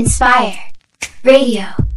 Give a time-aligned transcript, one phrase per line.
[0.00, 0.72] Enspire
[1.22, 1.89] Radio.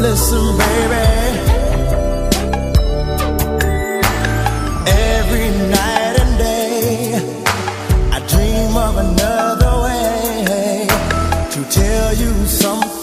[0.00, 1.40] Listen, baby.
[4.86, 7.14] Every night and day,
[8.10, 10.86] I dream of another way
[11.50, 12.99] to tell you something.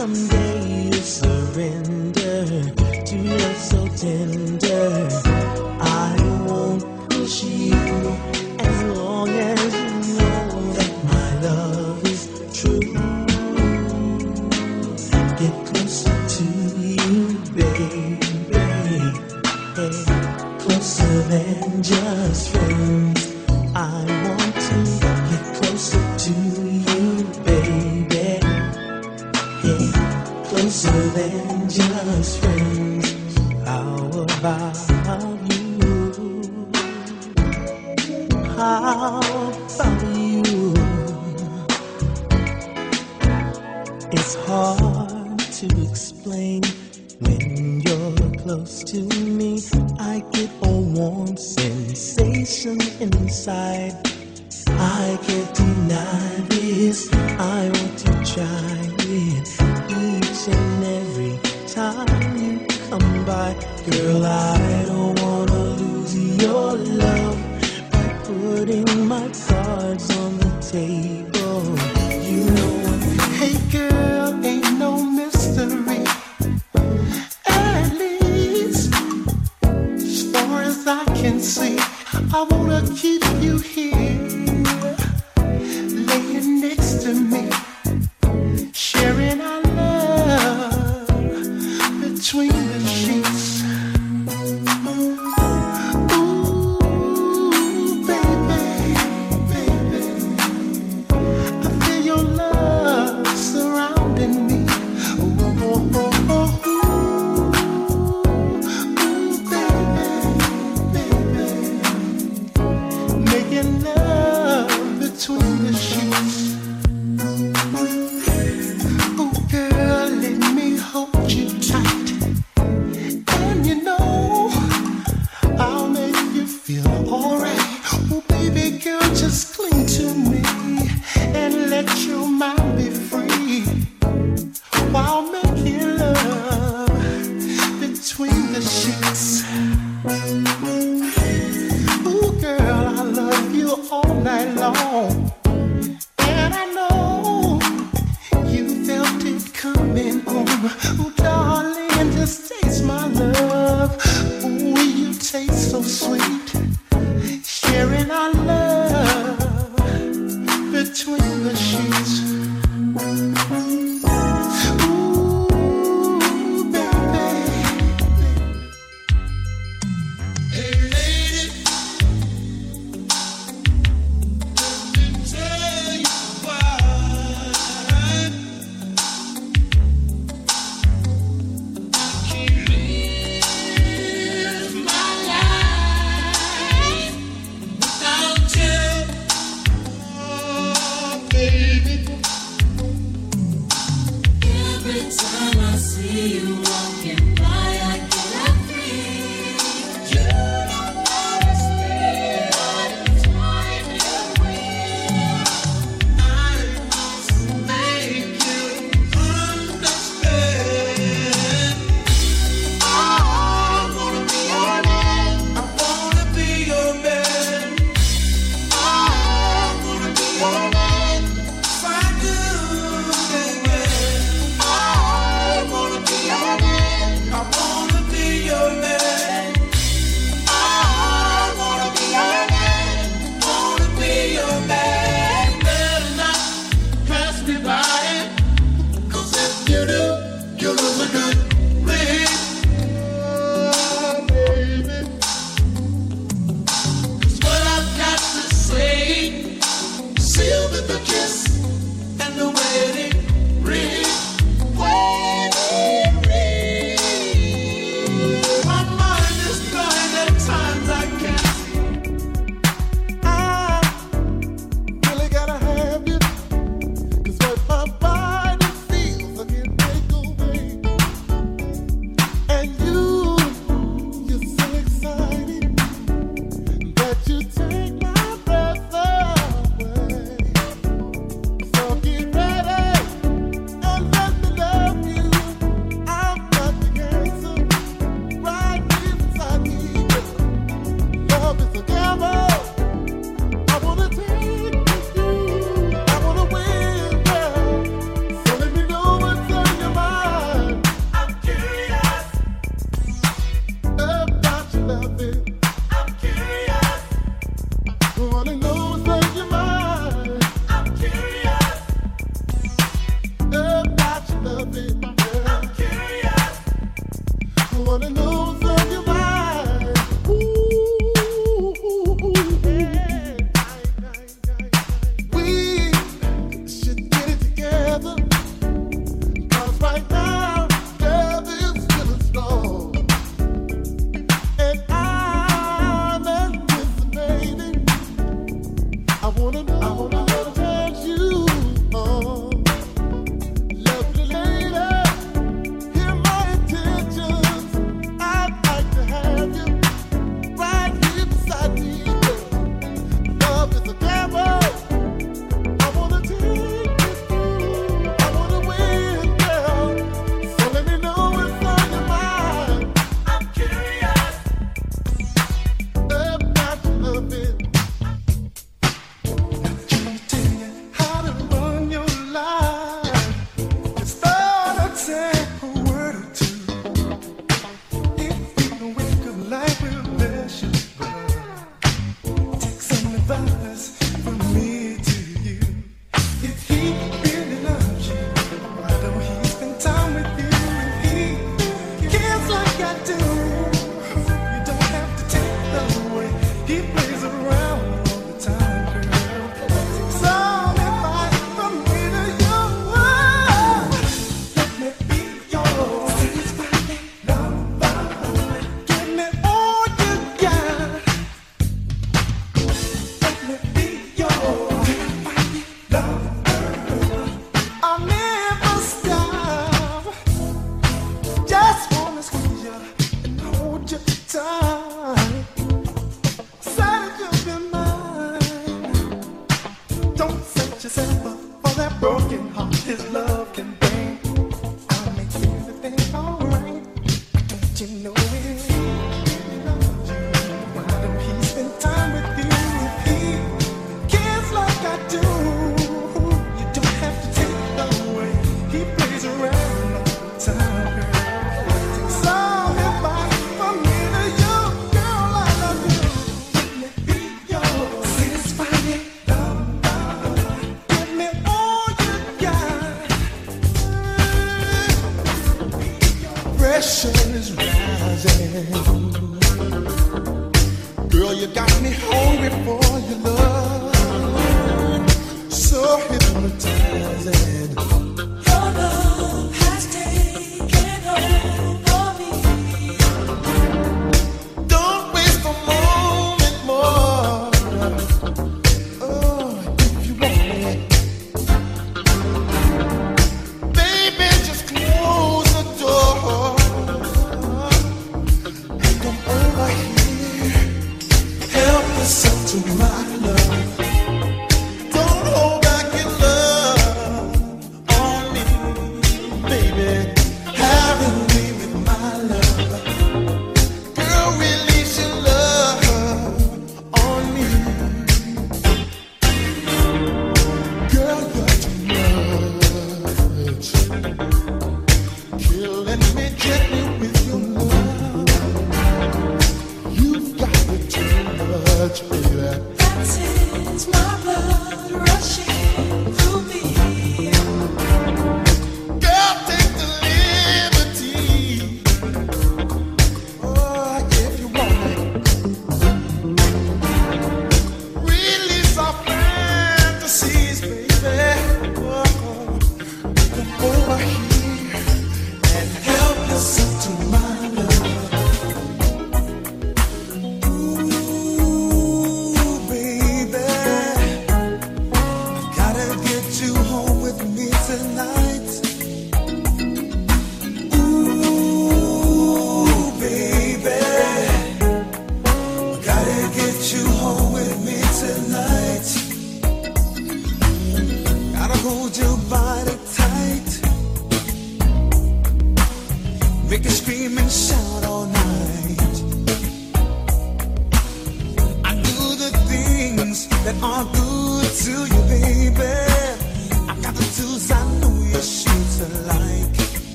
[0.00, 0.39] Someday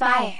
[0.00, 0.39] Enspire.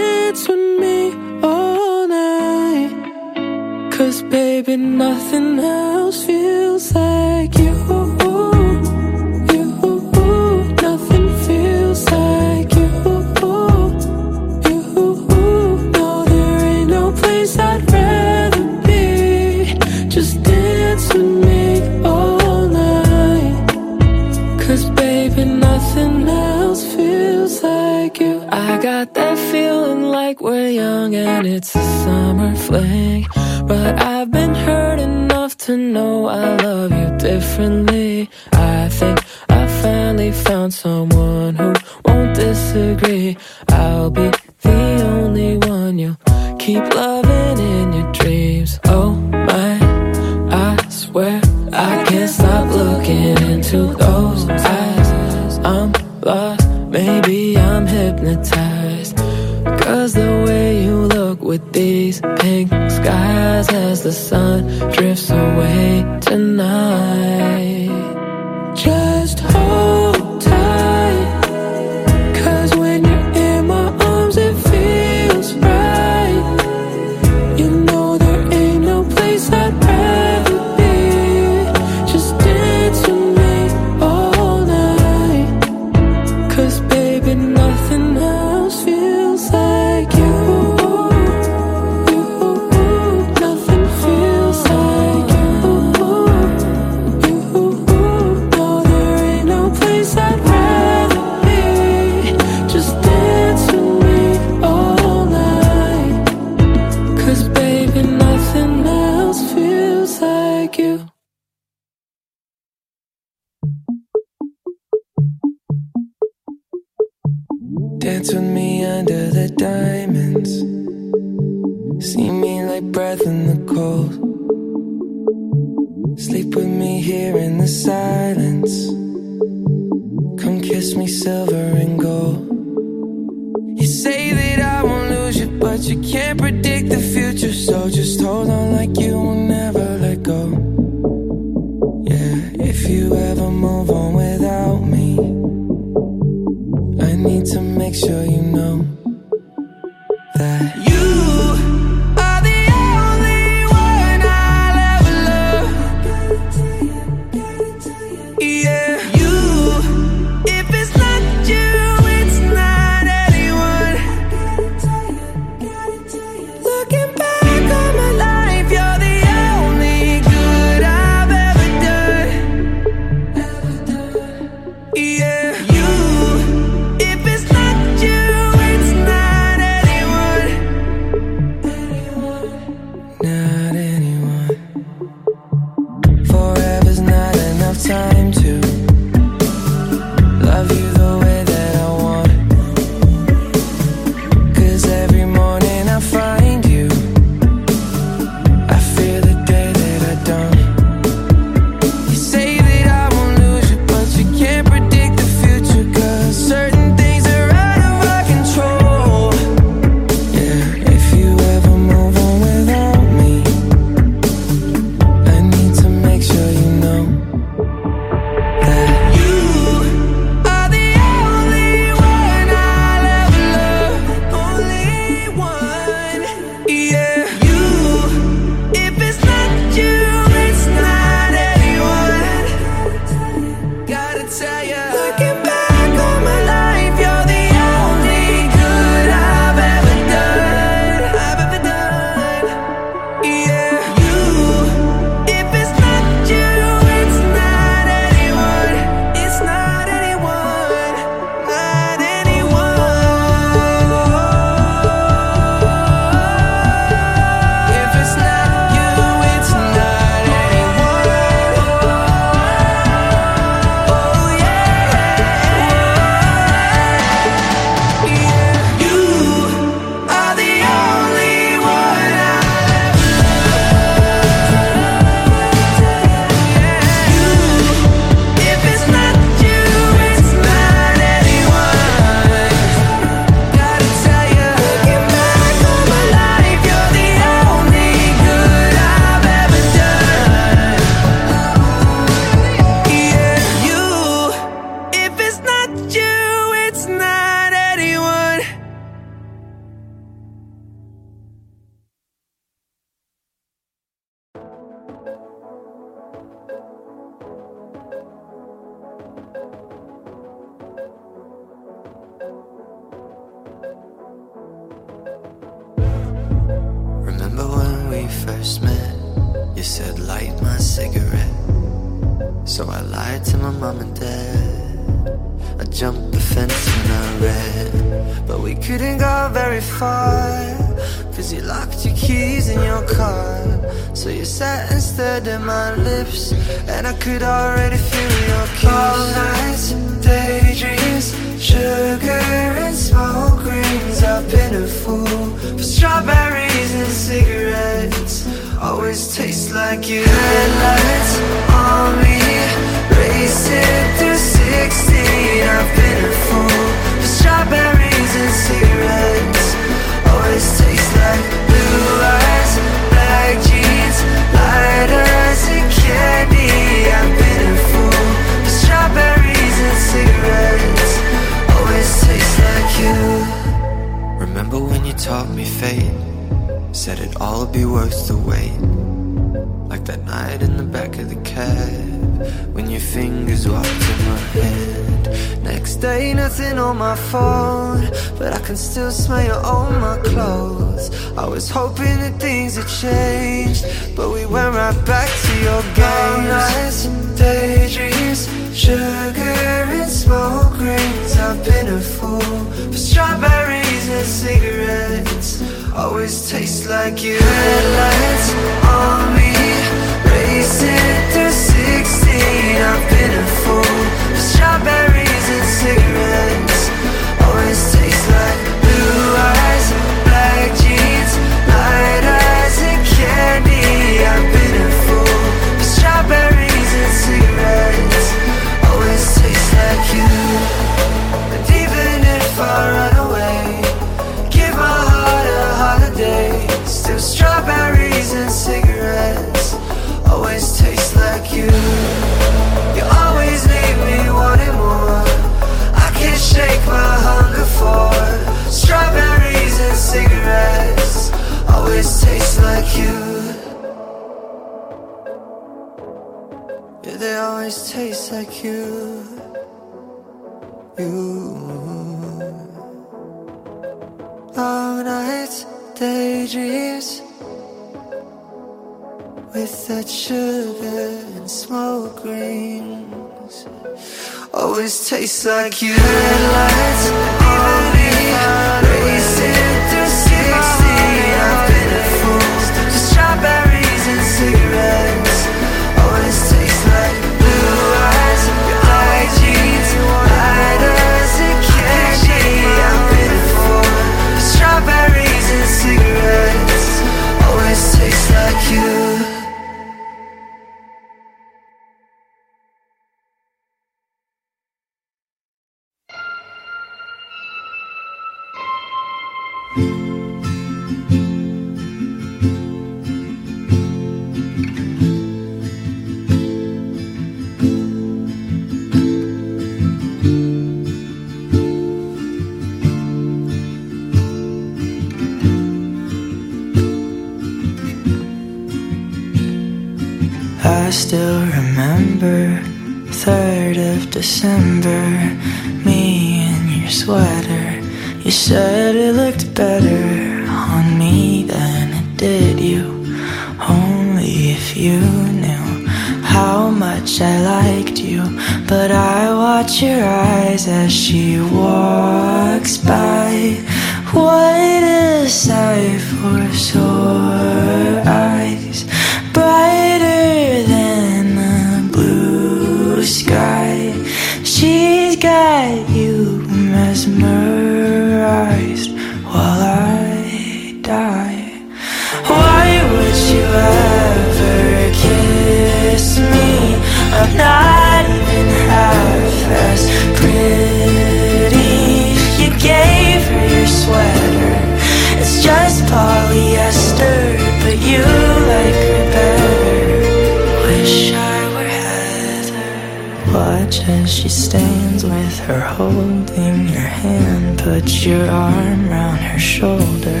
[599.74, 600.00] shoulder.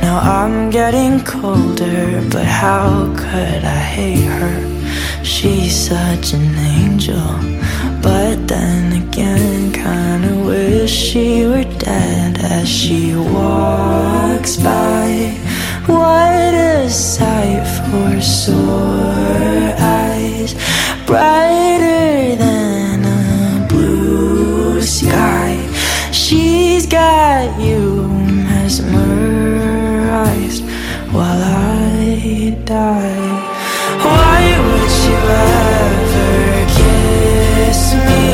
[0.00, 5.24] Now I'm getting colder, but how could I hate her?
[5.24, 7.30] She's such an angel,
[8.02, 15.34] but then again, kinda wish she were dead as she walks by.
[15.86, 20.54] What a sight for sore eyes,
[21.06, 25.56] brighter than a blue sky.
[26.12, 27.87] She's got you
[28.68, 30.62] mesmerized
[31.10, 33.36] while I die.
[34.04, 35.20] Why would you
[35.56, 36.28] ever
[36.76, 38.26] kiss me?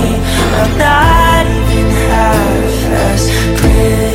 [0.60, 3.22] I'm not even half as
[3.60, 4.13] pretty.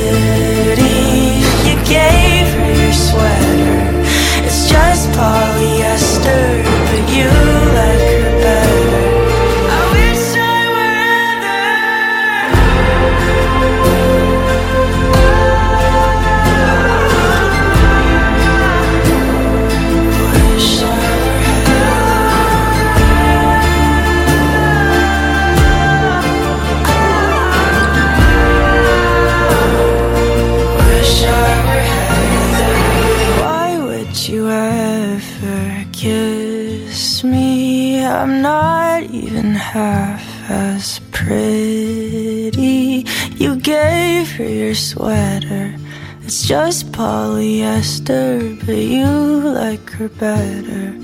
[39.70, 43.06] Half as pretty.
[43.36, 45.76] You gave her your sweater.
[46.24, 50.96] It's just polyester, but you like her better.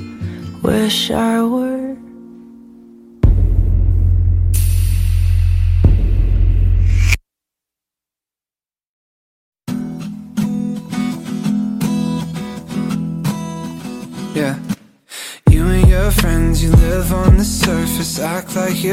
[0.64, 1.75] Wish I were.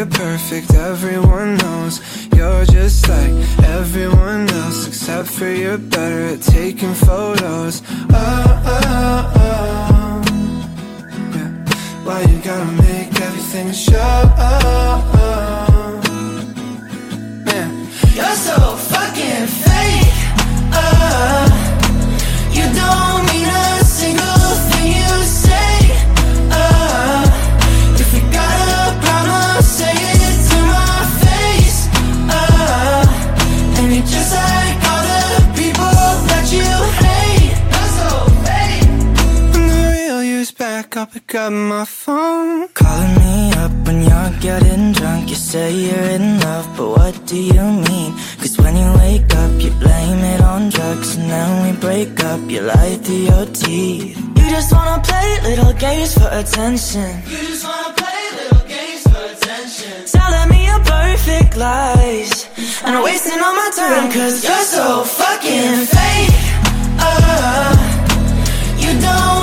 [0.03, 0.75] You're perfect.
[0.75, 2.01] Everyone knows
[2.35, 3.31] you're just like
[3.65, 7.83] everyone else, except for you're better at taking photos.
[8.11, 10.23] Oh, oh, oh.
[11.35, 11.51] Yeah.
[12.05, 14.22] Why you gotta make everything show?
[41.47, 42.69] Up my phone.
[42.69, 45.29] Calling me up when you're getting drunk.
[45.31, 48.11] You say you're in love, but what do you mean?
[48.41, 51.17] Cause when you wake up, you blame it on drugs.
[51.17, 54.17] And then we break up, you lie through your teeth.
[54.39, 57.11] You just wanna play little games for attention.
[57.33, 59.95] You just wanna play little games for attention.
[60.17, 62.33] Telling me your perfect lies.
[62.85, 64.87] And I'm wasting all my time cause you're so
[65.21, 66.35] fucking fake.
[67.07, 67.73] Uh,
[68.83, 69.42] you don't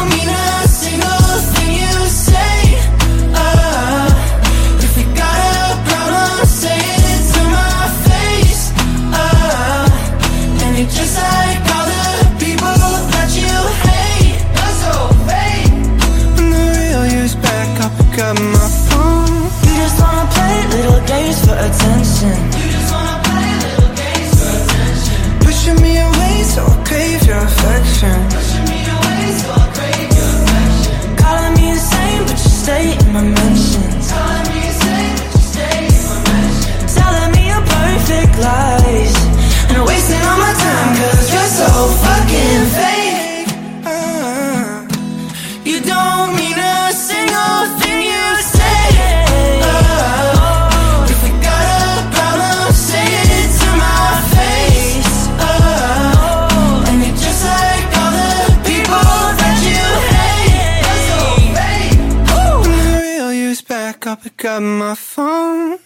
[64.23, 65.77] pick up my phone.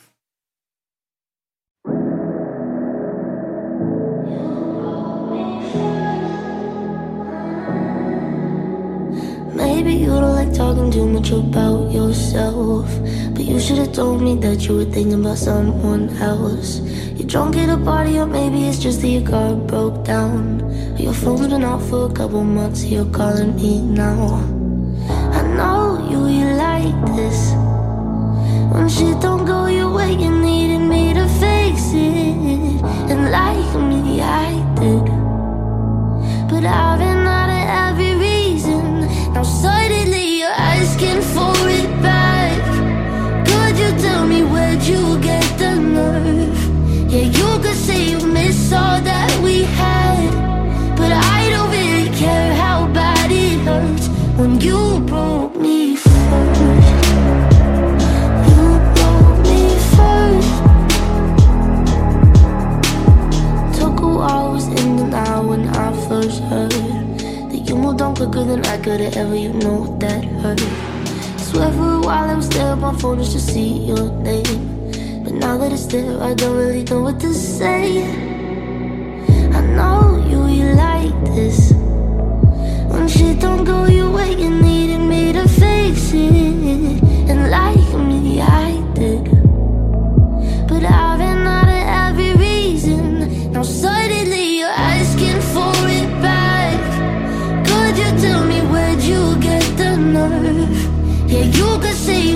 [9.53, 12.87] Maybe you don't like talking too much about yourself.
[13.33, 16.79] But you should have told me that you were thinking about someone else.
[17.15, 20.59] You're drunk at a party, or maybe it's just that your car broke down.
[20.97, 24.41] Your phone's been off for a couple months, you're calling me now.
[25.33, 27.53] I know you, you like this.
[28.71, 32.81] When shit don't go your way, you needed me to fix it.
[33.11, 35.05] And like me, I did.
[36.49, 39.01] But I've been out of every reason.
[39.33, 42.61] Now suddenly you're asking for it back.
[43.47, 46.61] Could you tell me where'd you get the nerve?
[47.11, 50.31] Yeah, you could say you miss all that we had.
[50.95, 54.07] But I don't really care how bad it hurts
[54.37, 55.32] when you broke
[68.97, 69.35] quicker than could have ever.
[69.35, 70.59] You know that hurt.
[71.39, 75.23] Swear for a while I was there on my phone just to see your name.
[75.23, 78.03] But now that it's there, I don't really know what to say.
[79.53, 81.71] I know you, you like this.
[82.91, 87.03] When shit don't go your way, you needed me to fix it.
[87.29, 89.32] And like me, I did.
[101.33, 102.35] Yeah, you could say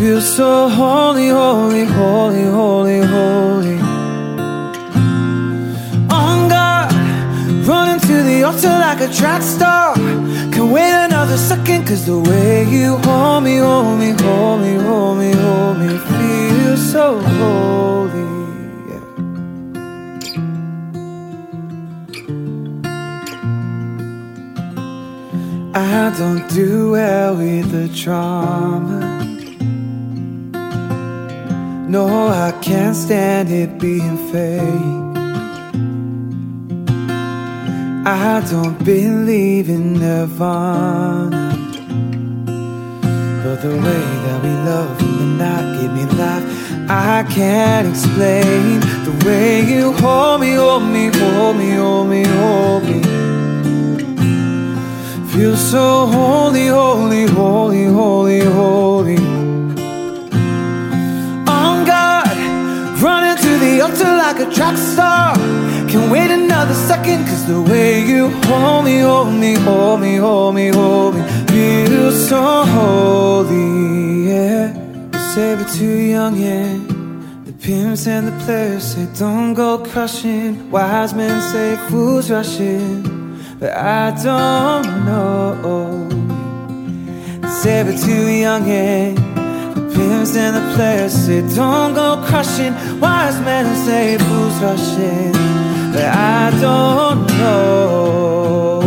[0.00, 3.78] feel so holy, holy, holy, holy, holy.
[6.08, 6.90] On God,
[7.68, 9.94] running to the altar like a track star.
[10.54, 15.18] Can wait another second, cause the way you hold me, hold me, hold me, hold
[15.18, 18.28] me, hold me, feels so holy.
[25.74, 29.19] I don't do well with the trauma
[31.90, 34.60] no, I can't stand it being fake.
[38.06, 41.50] I don't believe in nirvana.
[43.42, 46.44] But the way that we love in the night give me life.
[46.88, 52.84] I can't explain the way you hold me, hold me, hold me, hold me, hold
[52.84, 53.02] me.
[55.32, 59.29] Feel so holy, holy, holy, holy, holy.
[63.60, 65.34] The altar like a track star.
[65.88, 70.54] Can't wait another second, cause the way you hold me, hold me, hold me, hold
[70.54, 71.22] me, hold me.
[71.48, 74.72] Feel so holy, yeah.
[75.12, 76.78] You say we're too young, yeah.
[77.44, 80.70] The pimps and the players say don't go crushing.
[80.70, 83.02] Wise men say fools rushing,
[83.58, 86.08] but I don't know.
[87.42, 89.29] They say we're too young, yeah.
[89.94, 92.74] Pimps and the players say don't go crushing.
[93.00, 95.32] Wise men say fools rushing,
[95.92, 98.80] but I don't know.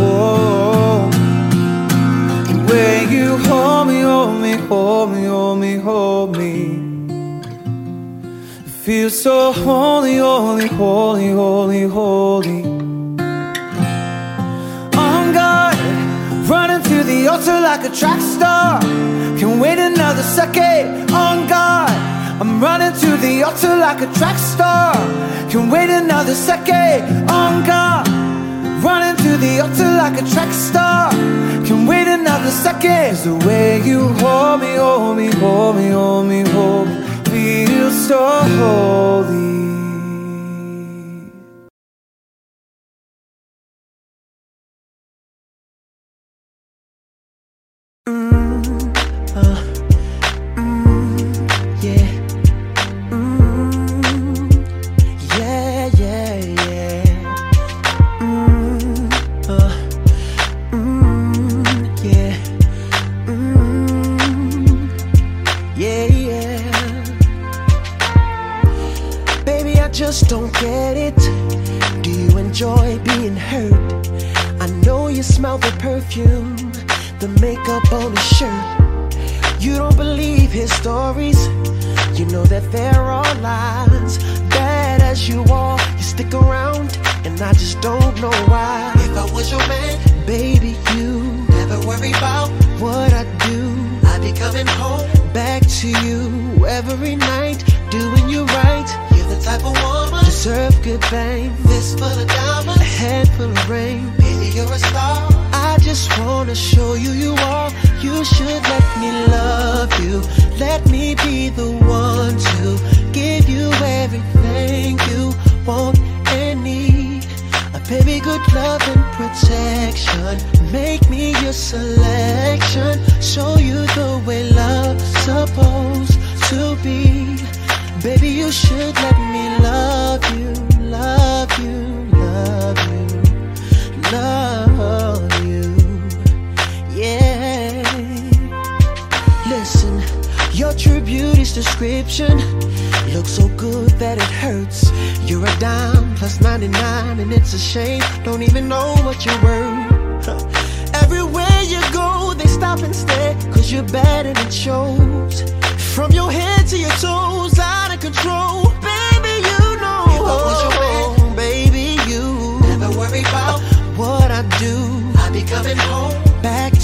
[2.48, 6.84] The way you hold me, hold me, hold me, hold me, hold me.
[8.84, 12.62] Feel so holy, holy, holy, holy, holy.
[15.06, 15.76] On guard,
[16.48, 18.80] running to the altar like a track star.
[19.38, 21.10] Can't wait another second.
[21.12, 21.90] On guard,
[22.40, 24.94] I'm running to the altar like a track star.
[25.50, 27.30] Can't wait another second.
[27.30, 28.08] On guard,
[28.84, 31.10] running to the altar like a track star.
[31.66, 33.14] Can't wait another second.
[33.14, 36.94] It's the way you hold me, hold me, hold me, hold me, hold me.
[37.30, 38.20] Feel so
[38.58, 39.73] holy.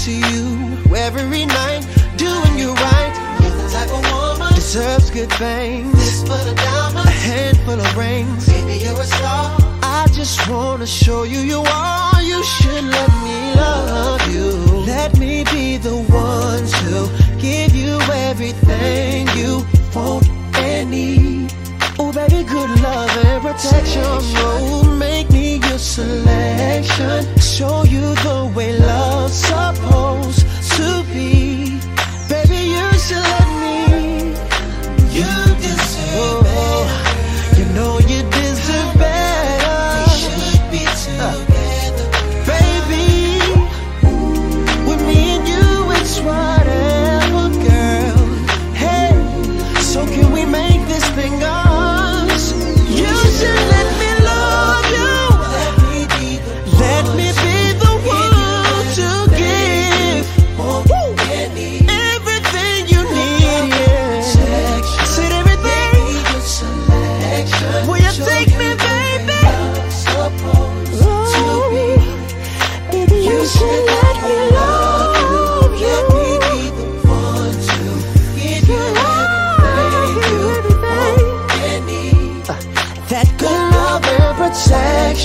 [0.05, 1.85] To you every night,
[2.17, 3.37] doing you right.
[3.39, 5.93] You're the type of woman deserves good things.
[5.93, 8.47] This for of diamonds, a handful of rings.
[8.47, 9.55] Baby, you're a star.
[9.83, 12.19] I just wanna show you you are.
[12.19, 14.49] You should let me love you.
[14.87, 16.95] Let me be the one to
[17.39, 17.99] give you
[18.29, 19.63] everything you
[19.93, 21.53] want and need.
[21.99, 24.03] Oh, baby, good love and protection.
[24.05, 27.37] Oh, make me your selection.
[27.39, 30.45] Show you the way love's supposed
[30.75, 31.40] to be.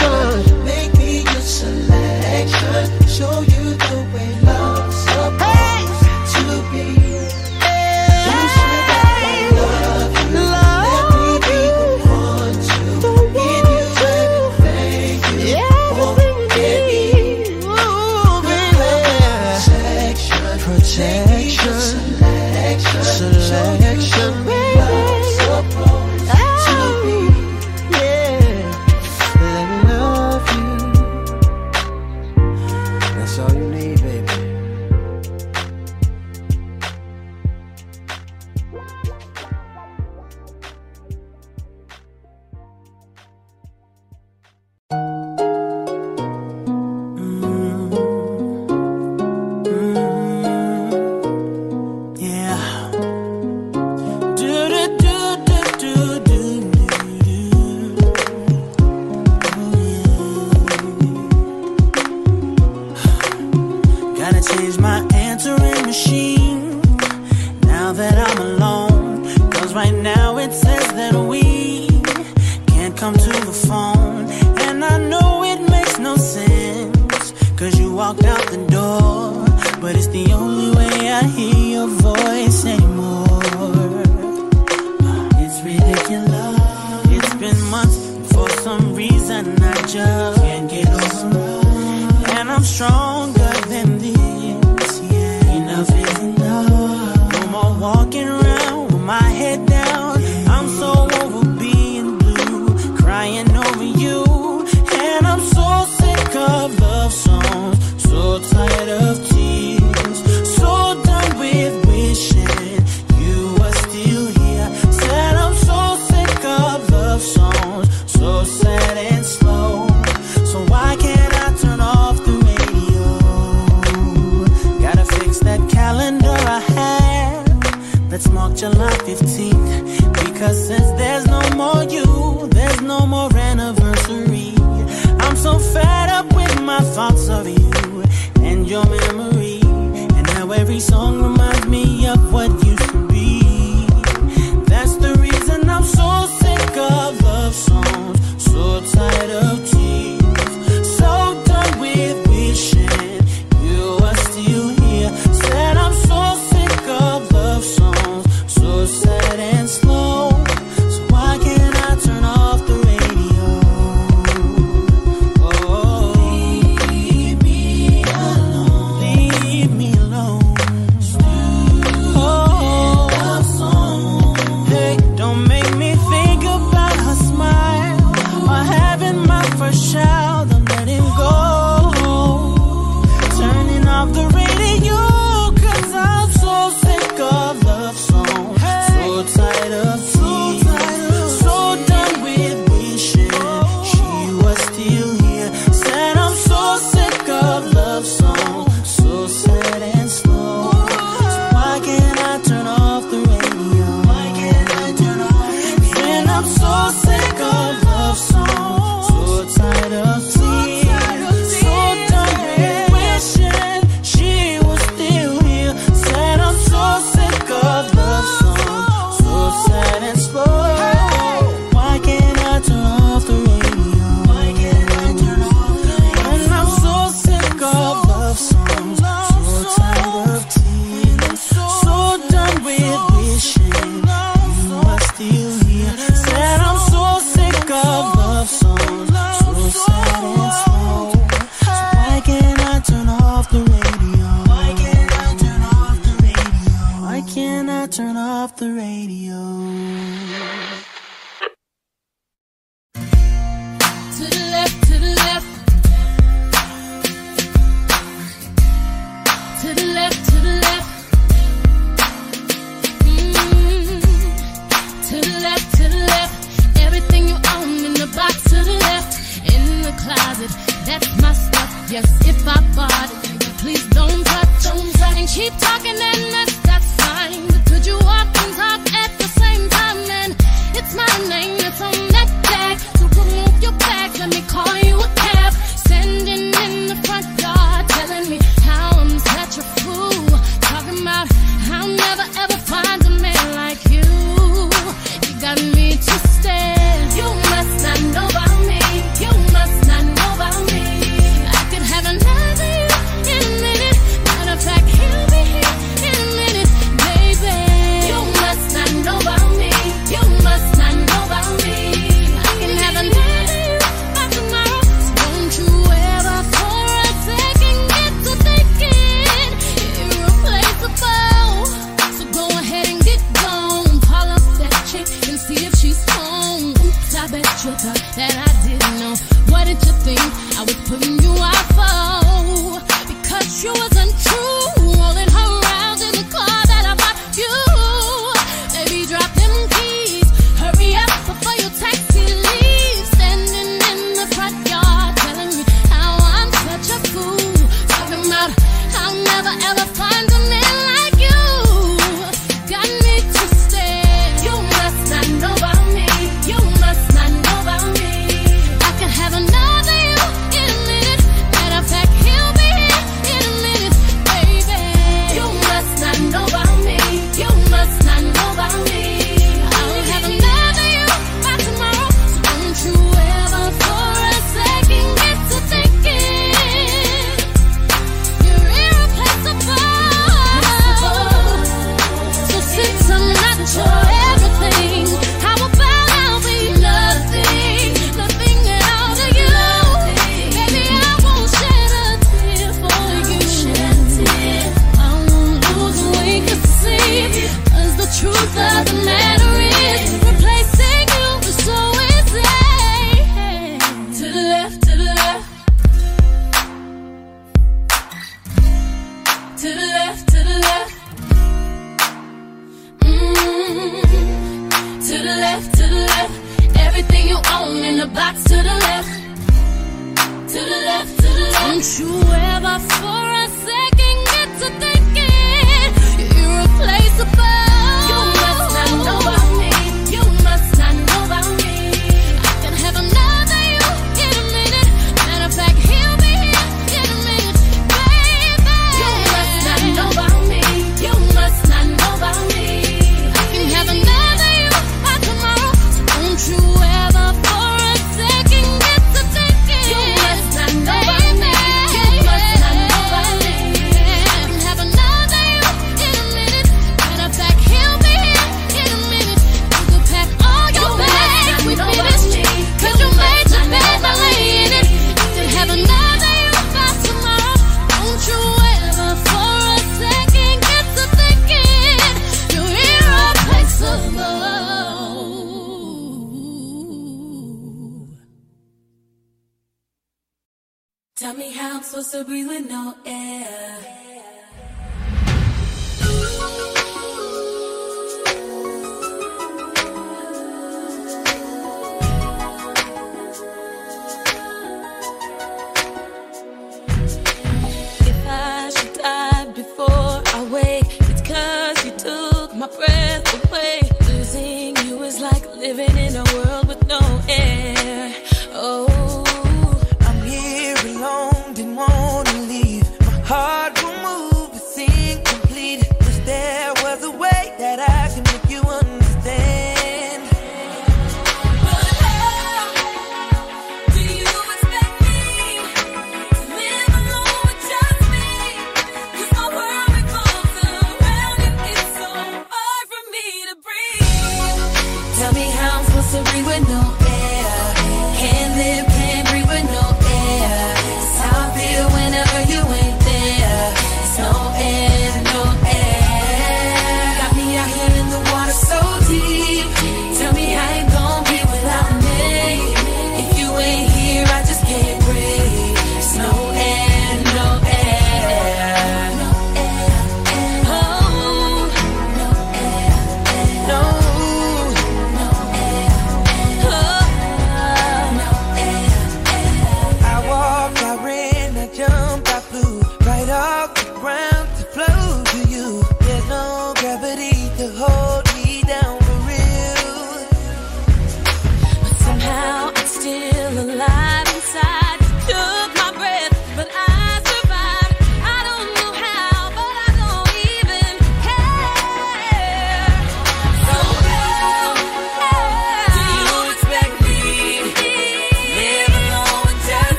[0.00, 0.39] Protection.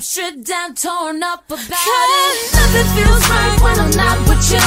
[0.00, 2.56] I'm stripped down, torn up about it.
[2.56, 4.64] Nothing feels right when I'm not with you.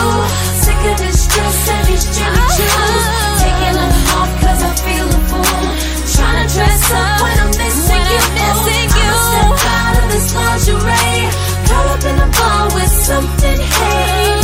[0.62, 2.54] Sick of this dress and these jelly uh-huh.
[2.54, 3.42] shoes.
[3.42, 5.66] Taking them off cause I feel a fool.
[6.14, 8.22] Trying to dress up when I'm missing when you.
[8.22, 9.10] I'm missing you.
[9.10, 11.26] I'ma step out of this lingerie.
[11.66, 14.38] Curl up in a ball with something hey.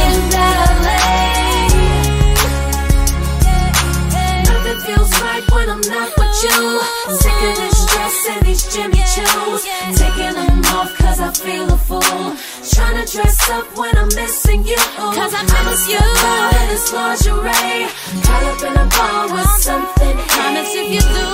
[0.00, 1.04] In LA.
[4.48, 6.80] Nothing feels right when I'm not with you.
[7.20, 9.73] Sick of this dress and these Jimmy Choo's
[11.36, 12.00] feel a fool.
[12.74, 14.76] Trying to dress up when I'm missing you.
[14.96, 15.98] Cause I promise you.
[15.98, 17.88] Out in this lingerie.
[18.22, 20.16] Tied up in a ball with something.
[20.28, 21.30] Promise if you do.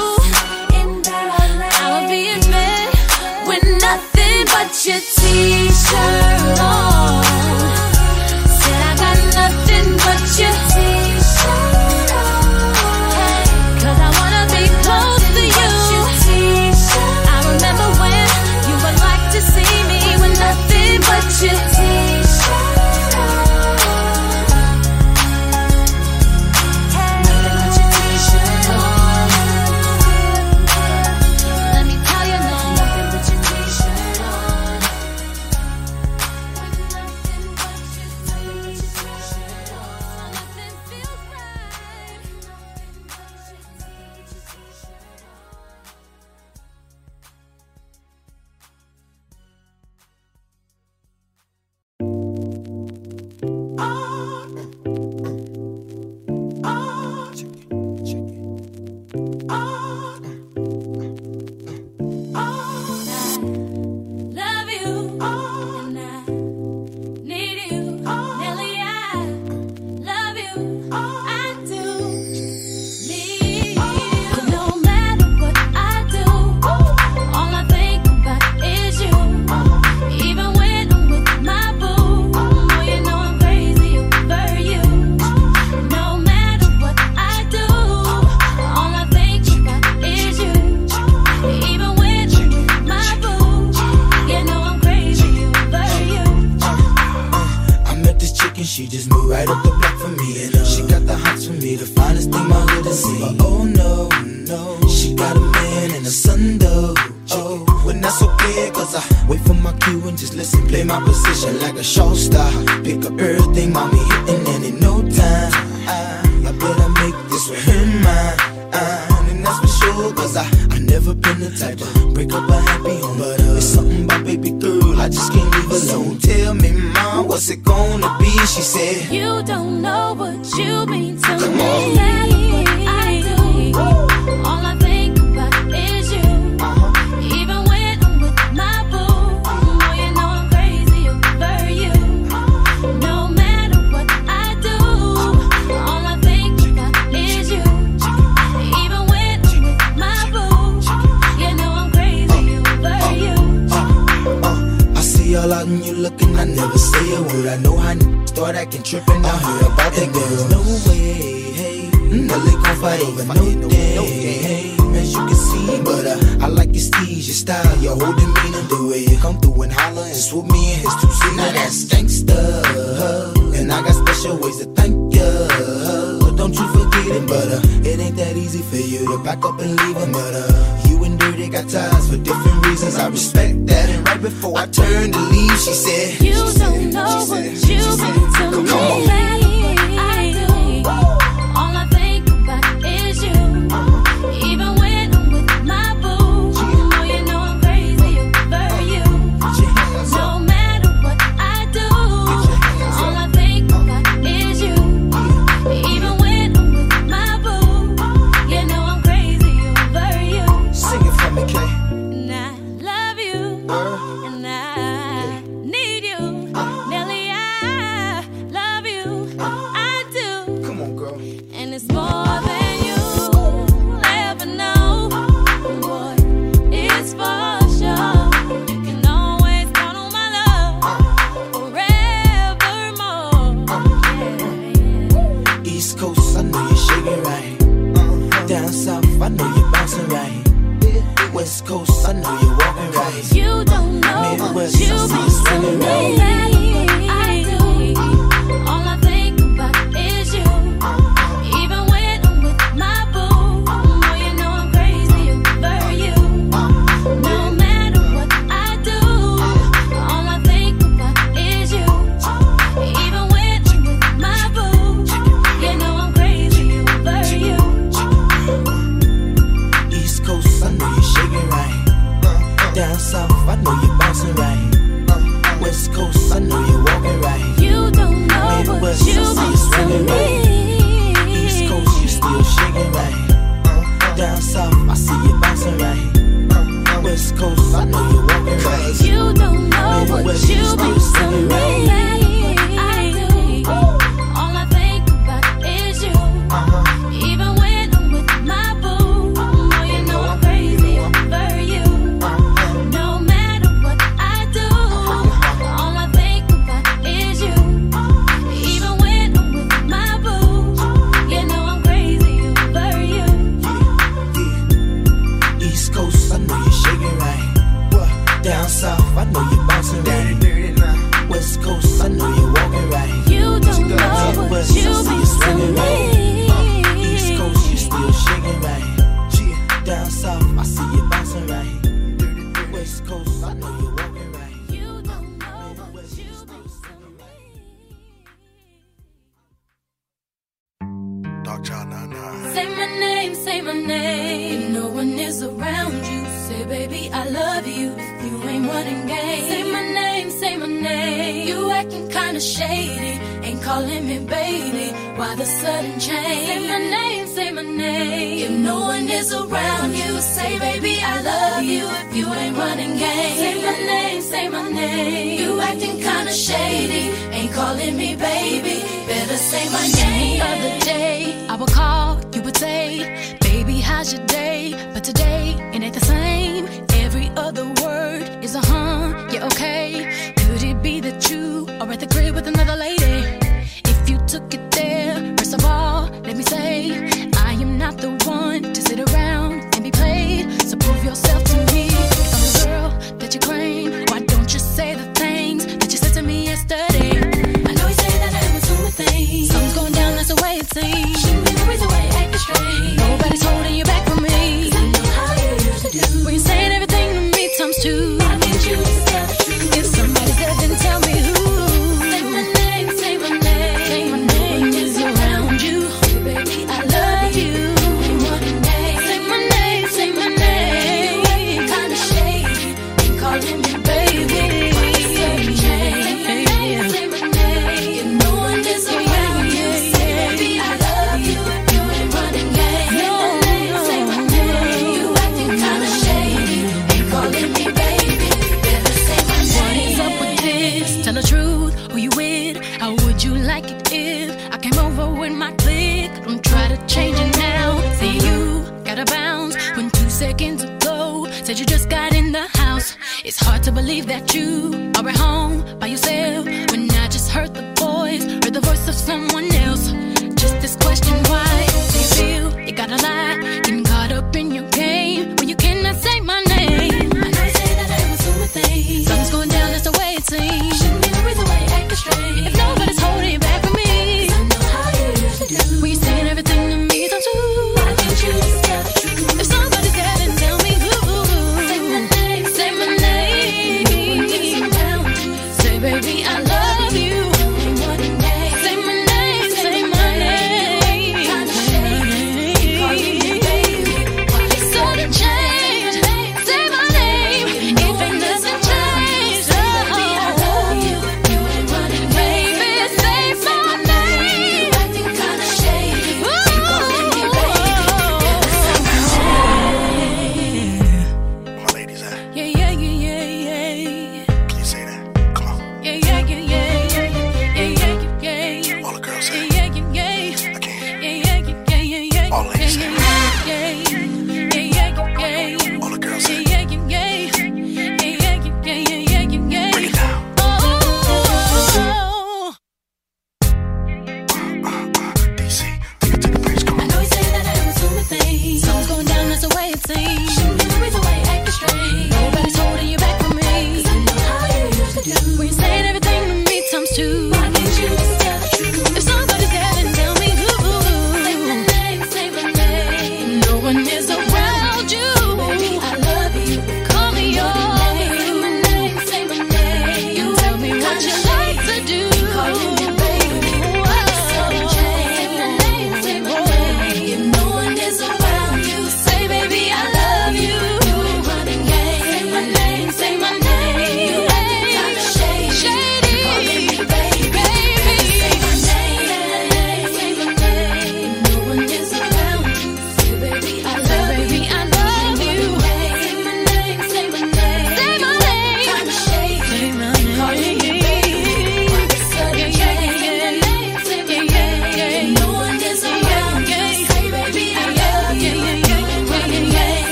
[0.80, 1.70] In ballet.
[1.80, 2.88] I will be in bed
[3.48, 7.24] with nothing but your t-shirt on.
[8.58, 10.99] Said I got nothing but your t-shirt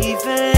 [0.00, 0.51] Even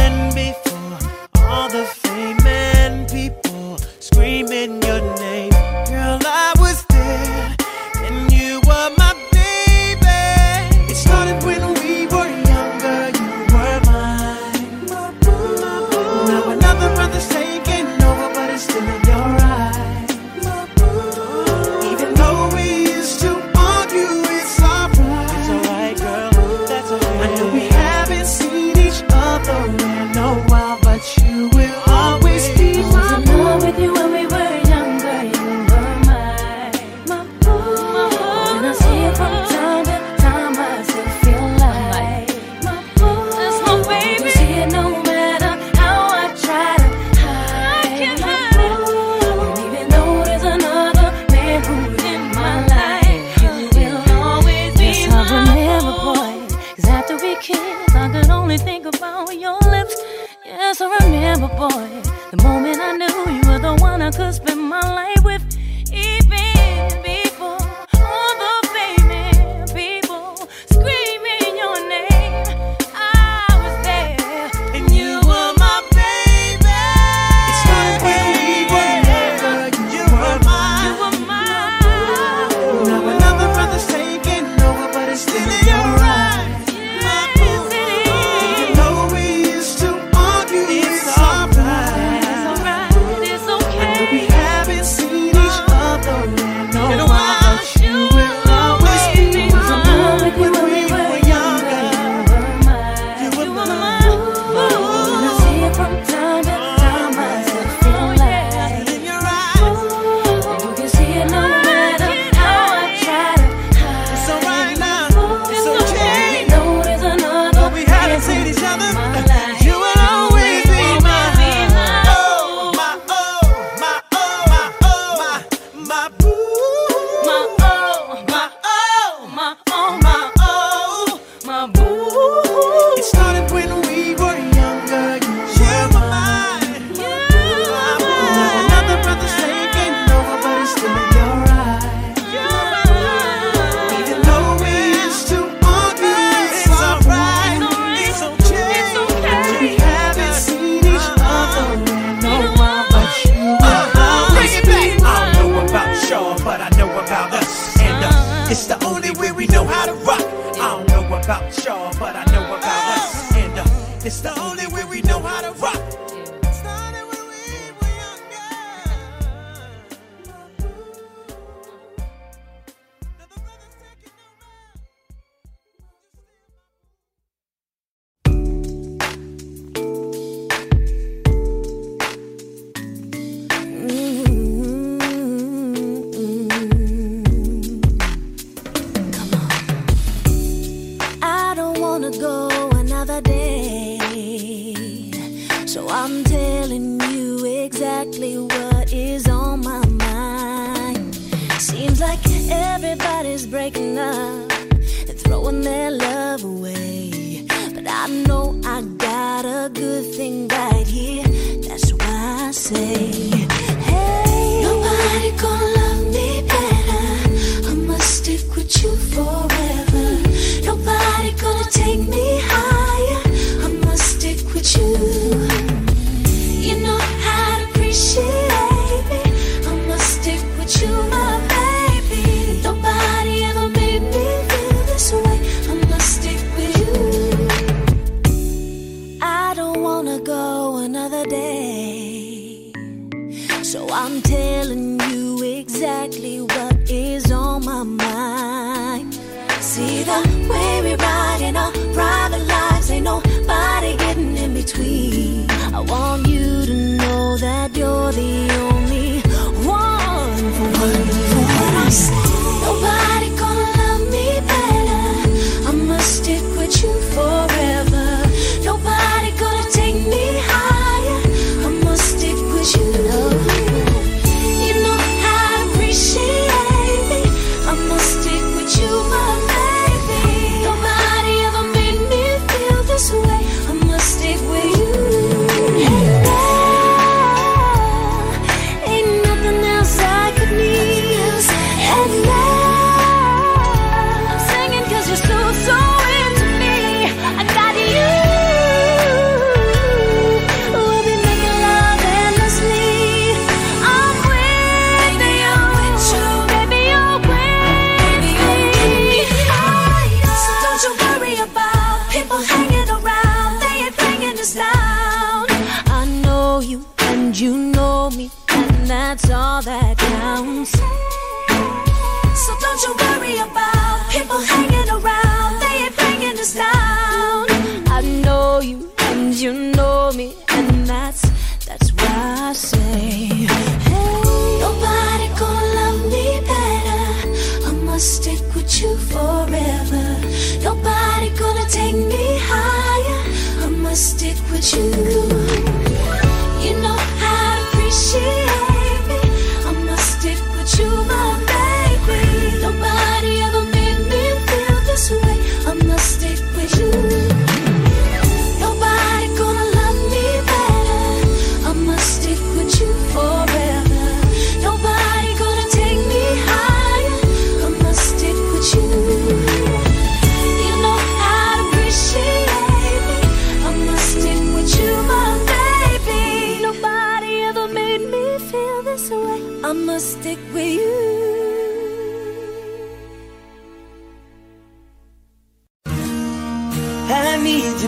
[344.72, 345.33] you.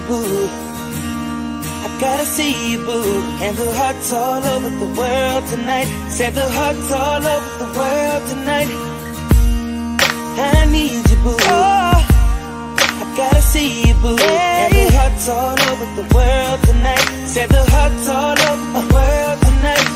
[0.08, 0.48] boo.
[1.86, 3.22] I gotta see you, boo.
[3.44, 5.88] And the hearts all over the world tonight.
[6.08, 8.70] Said the hearts all over the world tonight.
[10.38, 11.36] I need you, boo.
[11.40, 11.98] Oh,
[13.02, 14.16] I gotta see you, boo.
[14.16, 14.68] Hey.
[14.70, 17.06] And the hearts all over the world tonight.
[17.26, 19.88] Said the hearts all over the world tonight.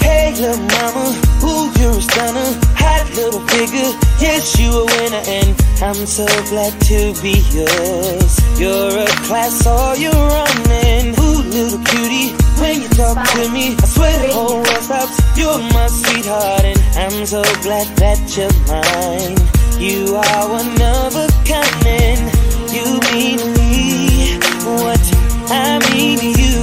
[0.00, 1.04] Hey, little mama,
[1.44, 2.50] ooh, you're a stunner.
[2.80, 5.22] Hot little figure, yes, you a winner.
[5.26, 8.39] And I'm so glad to be yours.
[8.60, 11.18] You're a class, all you're running.
[11.18, 15.16] Ooh, little cutie, when you talk to me, I swear the whole world stops.
[15.34, 19.40] You're my sweetheart, and I'm so glad that you're mine.
[19.80, 22.20] You are one of a kind, and
[22.68, 22.84] you
[23.16, 24.36] mean me
[24.76, 25.00] what
[25.48, 26.60] I mean to you.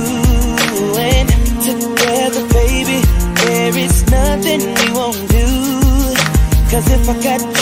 [1.02, 1.30] And
[1.65, 3.02] together, baby,
[3.41, 5.48] there is nothing we won't do.
[6.69, 7.57] Cause if I got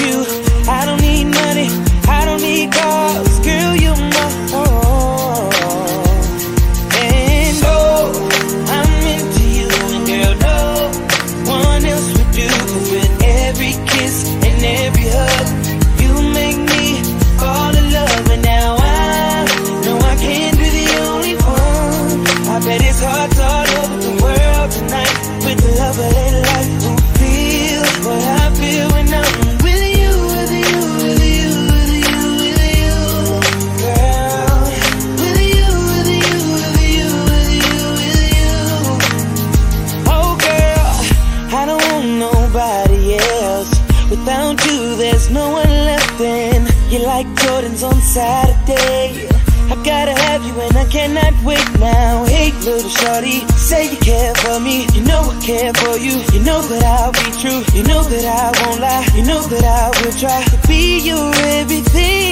[52.66, 53.46] little shorty.
[53.58, 56.16] Say you care for me, you know I care for you.
[56.34, 59.64] You know that I'll be true, you know that I won't lie, you know that
[59.64, 61.32] I will try to be your
[61.62, 62.25] everything.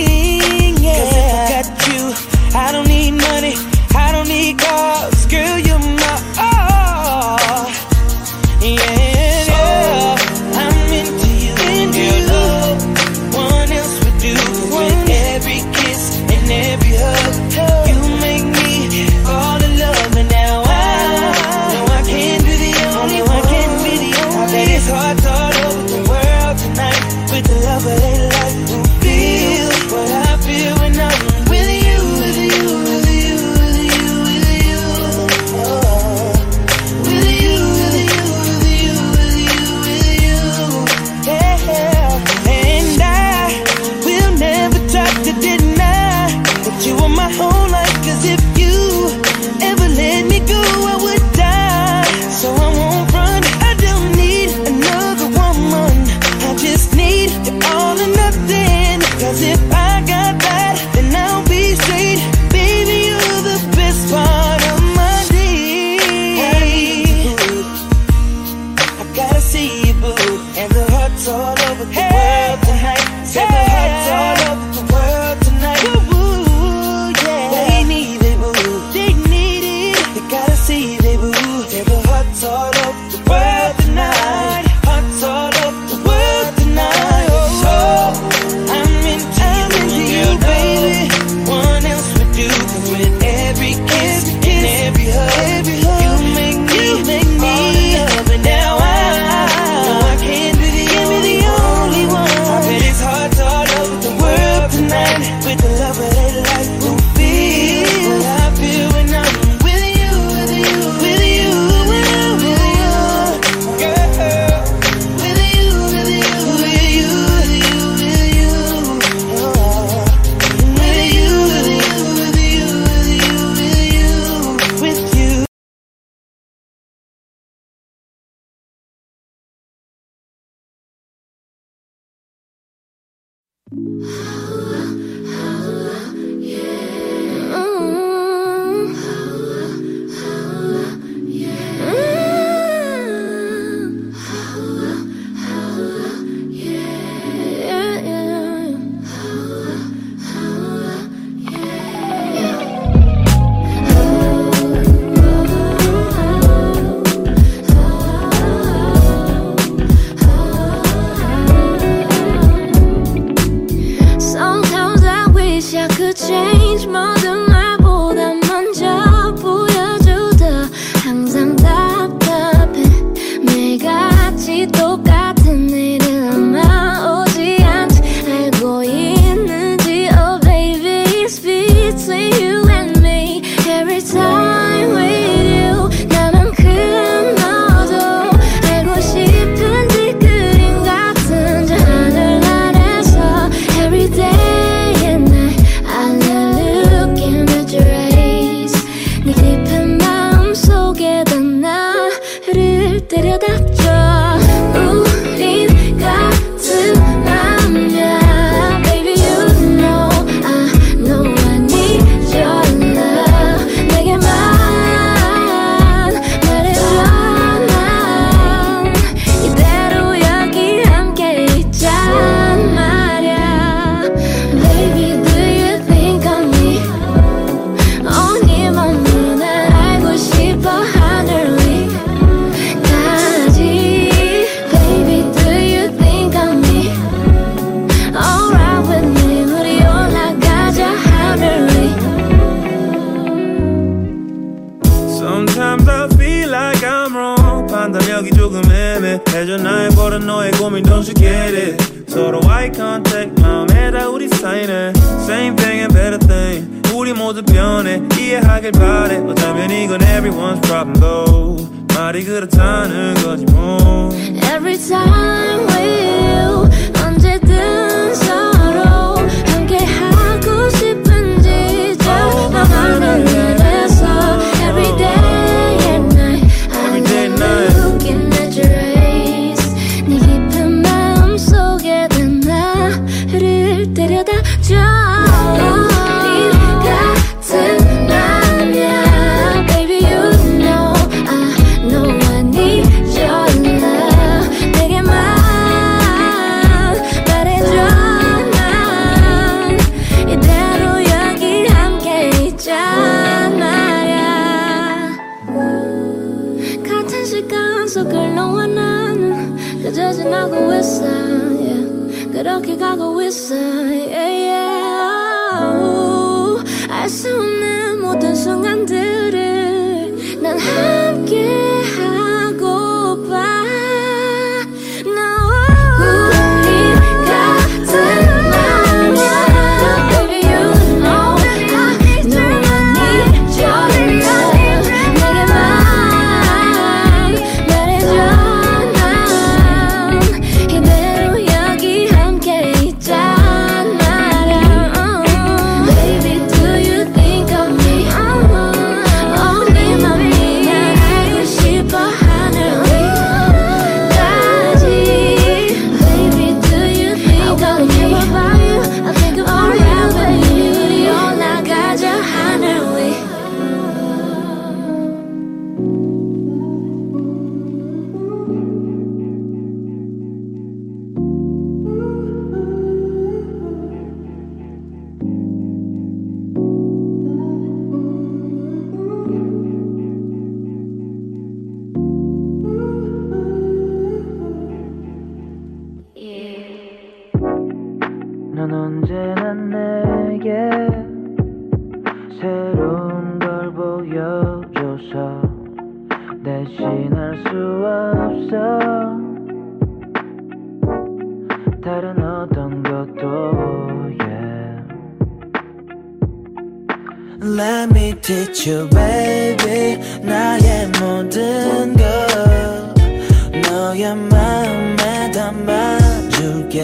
[414.33, 416.83] 마음에 담아줄게.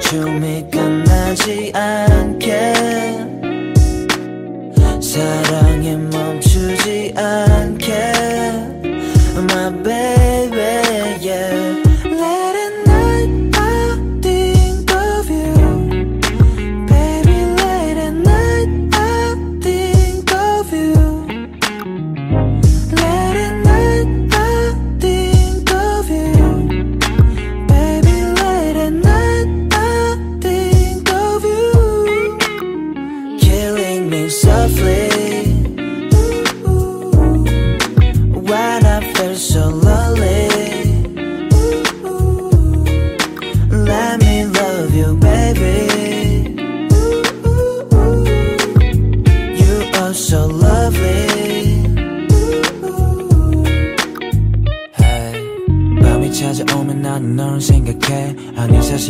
[0.00, 2.74] 춤이 끝나지 않게.
[5.00, 8.12] 사랑이 멈추지 않게.
[9.36, 10.39] My baby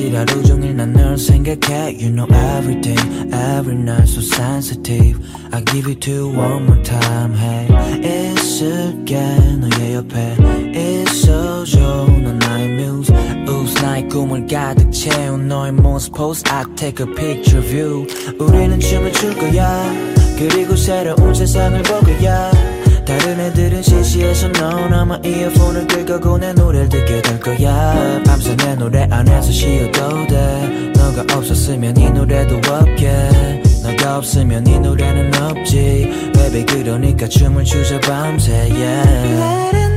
[0.00, 2.96] 사실 하루 종일 난 널 생각해 You know everything,
[3.34, 5.20] every night so sensitive
[5.52, 7.68] I give it to you one more time Hey,
[8.02, 9.20] 있을게
[9.60, 10.36] 너의 옆에
[10.72, 11.78] 있어줘
[12.24, 13.14] 넌 나의 muse
[13.46, 18.06] 웃 나의 꿈을 가득 채운 너의 모습 pose I take a picture of you
[18.38, 19.84] 우리는 춤을 출 거야
[20.38, 22.50] 그리고 새로운 세상을 볼 거야
[23.04, 28.20] 다른 애들은 시시해서 넌 아마 이어폰을 긁고 내 노래를 듣게 될 거야.
[28.26, 30.92] 밤새 내 노래 안에서 쉬어도 돼.
[30.96, 33.62] 너가 없었으면 이 노래도 없게.
[33.84, 36.32] 너가 없으면 이 노래는 없지.
[36.32, 39.89] Baby 그러니까 춤을 추자 밤새 yeah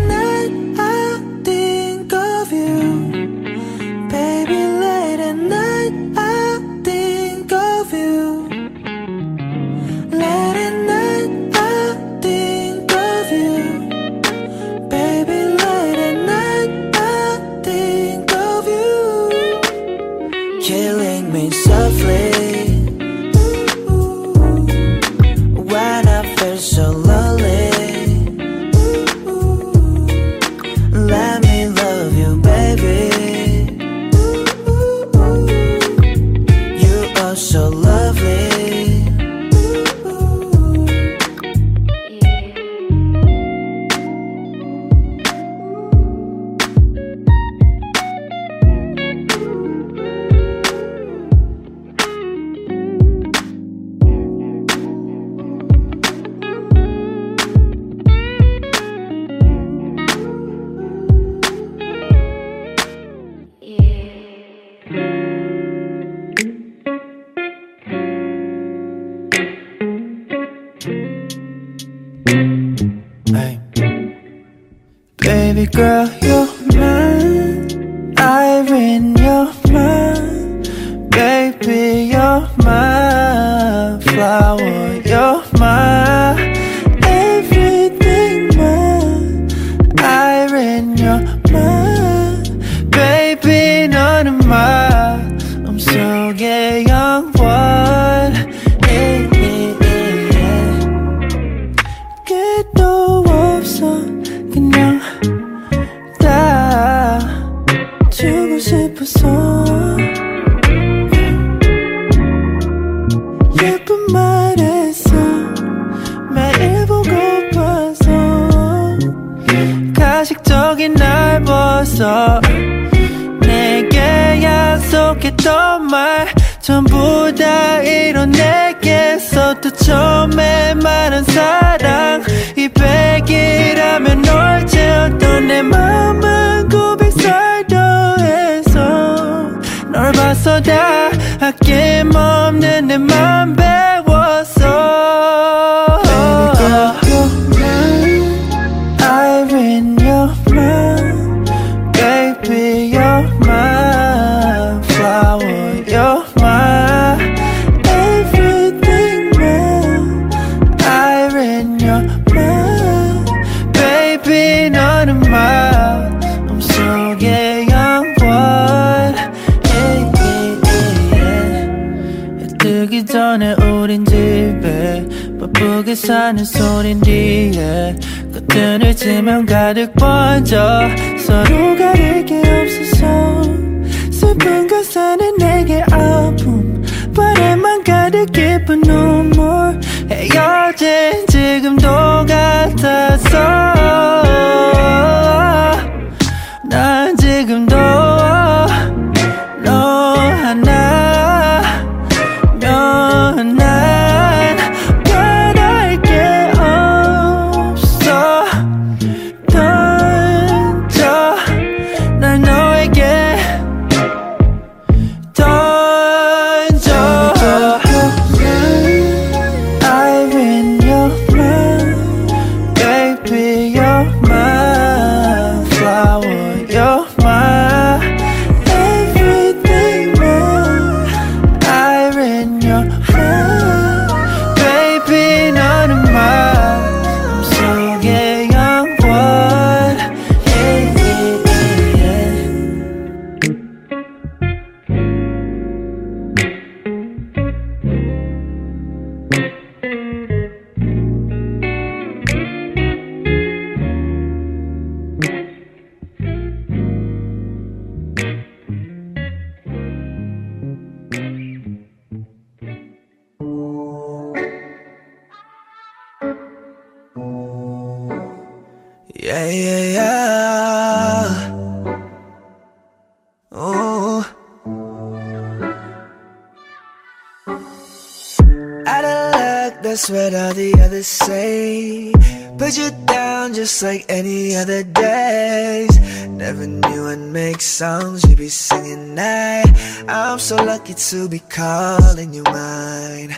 [283.73, 286.27] just like any other days.
[286.27, 289.63] Never knew I'd make songs you'd be singing now.
[290.07, 293.29] I'm so lucky to be calling you mine.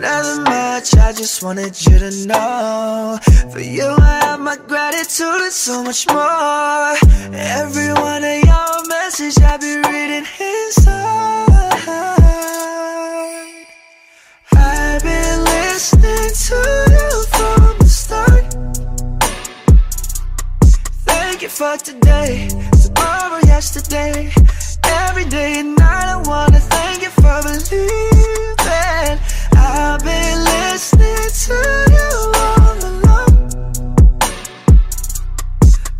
[0.00, 3.20] Nothing much, I just wanted you to know.
[3.52, 6.96] For you, I have my gratitude and so much more.
[7.32, 11.46] Every one of your message I be reading inside.
[14.52, 16.58] I've been listening to
[16.90, 17.15] you
[21.46, 22.48] You for today,
[22.82, 24.32] tomorrow, yesterday,
[24.82, 26.08] every day and night.
[26.14, 29.18] I wanna thank you for believing.
[29.54, 31.54] I've been listening to
[31.94, 32.10] you
[32.42, 33.32] all along.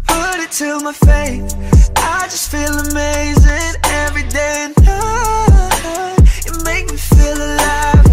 [0.09, 1.55] Put it to my faith.
[1.97, 6.19] I just feel amazing every day and night.
[6.45, 8.05] You make me feel alive.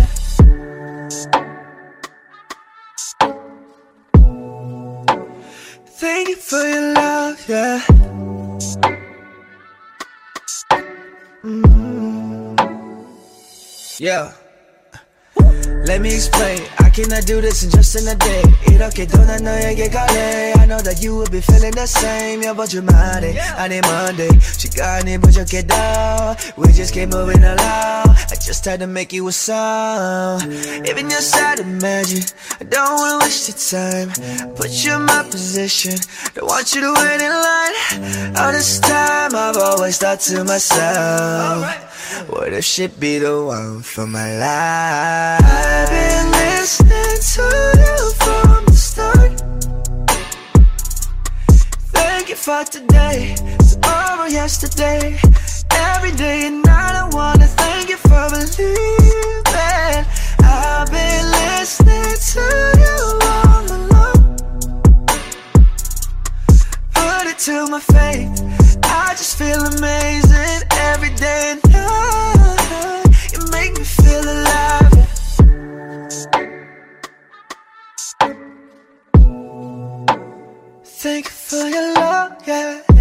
[6.04, 7.13] Thank you for your love,
[7.48, 7.82] yeah.
[11.44, 12.56] Mm.
[14.00, 14.34] Yeah.
[15.86, 18.43] Let me explain I cannot do this in just in a day.
[18.71, 20.53] 이렇게 또난 너에게 갈래.
[20.59, 22.45] I know that you will be feeling the same.
[22.45, 24.29] 여보 주말에 아니 Monday.
[24.57, 25.75] 시간이 부족해도
[26.57, 28.09] we just keep moving along.
[28.31, 30.43] I just had to make you a song.
[30.85, 32.25] Even your side imagine.
[32.61, 34.11] I don't wanna waste your time.
[34.55, 35.97] Put you in my position.
[36.35, 38.37] Don't want you to wait in line.
[38.37, 41.65] All this time I've always thought to myself.
[42.28, 45.42] What if she'd be the one for my life?
[45.42, 47.46] I've been listening to
[47.84, 49.32] you from the start.
[51.92, 53.36] Thank you for today,
[53.70, 55.18] tomorrow, yesterday,
[55.72, 56.96] every day and night.
[57.04, 60.06] I wanna thank you for believing.
[60.44, 62.44] I've been listening to
[62.84, 62.98] you
[63.32, 64.20] all along.
[66.94, 68.78] Put it to my faith.
[68.84, 71.60] I just feel amazing every day
[81.04, 82.93] Thank you for your love, yeah.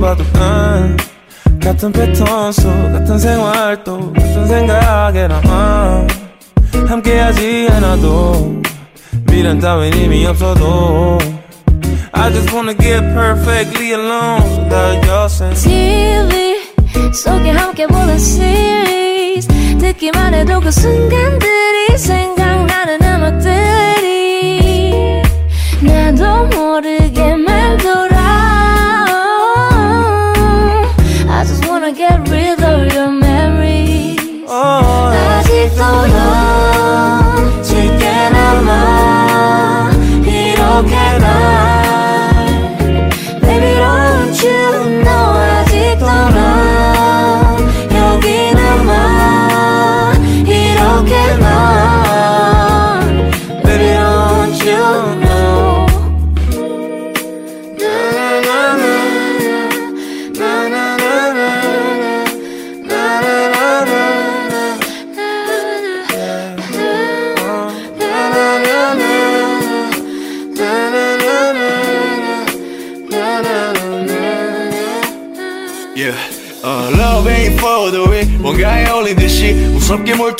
[0.00, 0.96] 봐도 난
[1.62, 6.06] 같은 패턴 속 같은 생활 또 같은 생각에 남아.
[6.88, 8.62] 함께하지 않아도
[9.30, 11.18] 미련 따윈 이미 없어도
[12.12, 14.70] I just wanna get perfectly alone
[15.06, 15.68] your sense.
[15.68, 16.60] TV
[17.12, 19.48] 속에 함께 보는 series.
[19.78, 23.69] 듣기만 해도 그 순간들이 생각나는 음악들
[35.80, 39.90] 떠나 제게 남아
[40.26, 41.99] 이렇게 나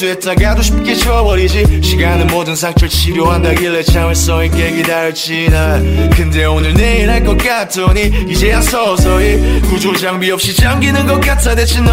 [0.00, 1.80] 몰두했다가도 쉽게 지워버리지.
[1.82, 6.10] 시간은 모든 상처를 치료한다길래 참을 수 있게 기다렸지 난.
[6.10, 11.80] 근데 오늘 내일 할 것 같더니 이제야 서서히 구조 장비 없이 잠기는 것 같아 대체
[11.82, 11.92] 너.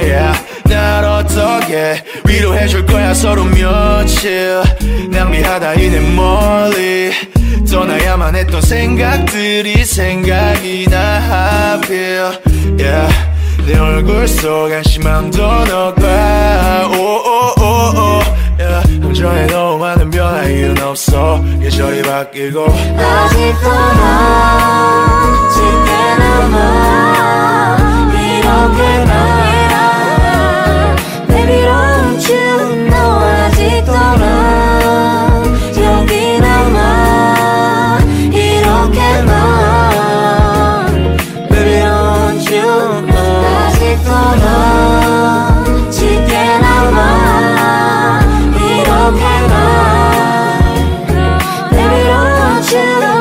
[0.00, 0.38] Yeah.
[0.64, 4.62] 날 어떻게 위로해줄 거야 서로 며칠.
[5.10, 7.12] 낭비하다 이내 멀리.
[7.70, 12.22] 떠나야만 했던 생각들이 생각이 나 하필.
[12.78, 13.35] Yeah.
[13.66, 18.20] 내 얼굴 속 한심함도 너가 오오오오.
[19.02, 21.42] 감정에 너무 많은 변화 이유는 없어.
[21.60, 22.64] 계절이 바뀌고.
[22.64, 27.76] 아직도 난 짙게 남아
[28.12, 29.25] 이렇게 난
[46.90, 48.20] 날
[48.54, 49.56] 이렇게 날
[51.70, 53.15] 내밀어주는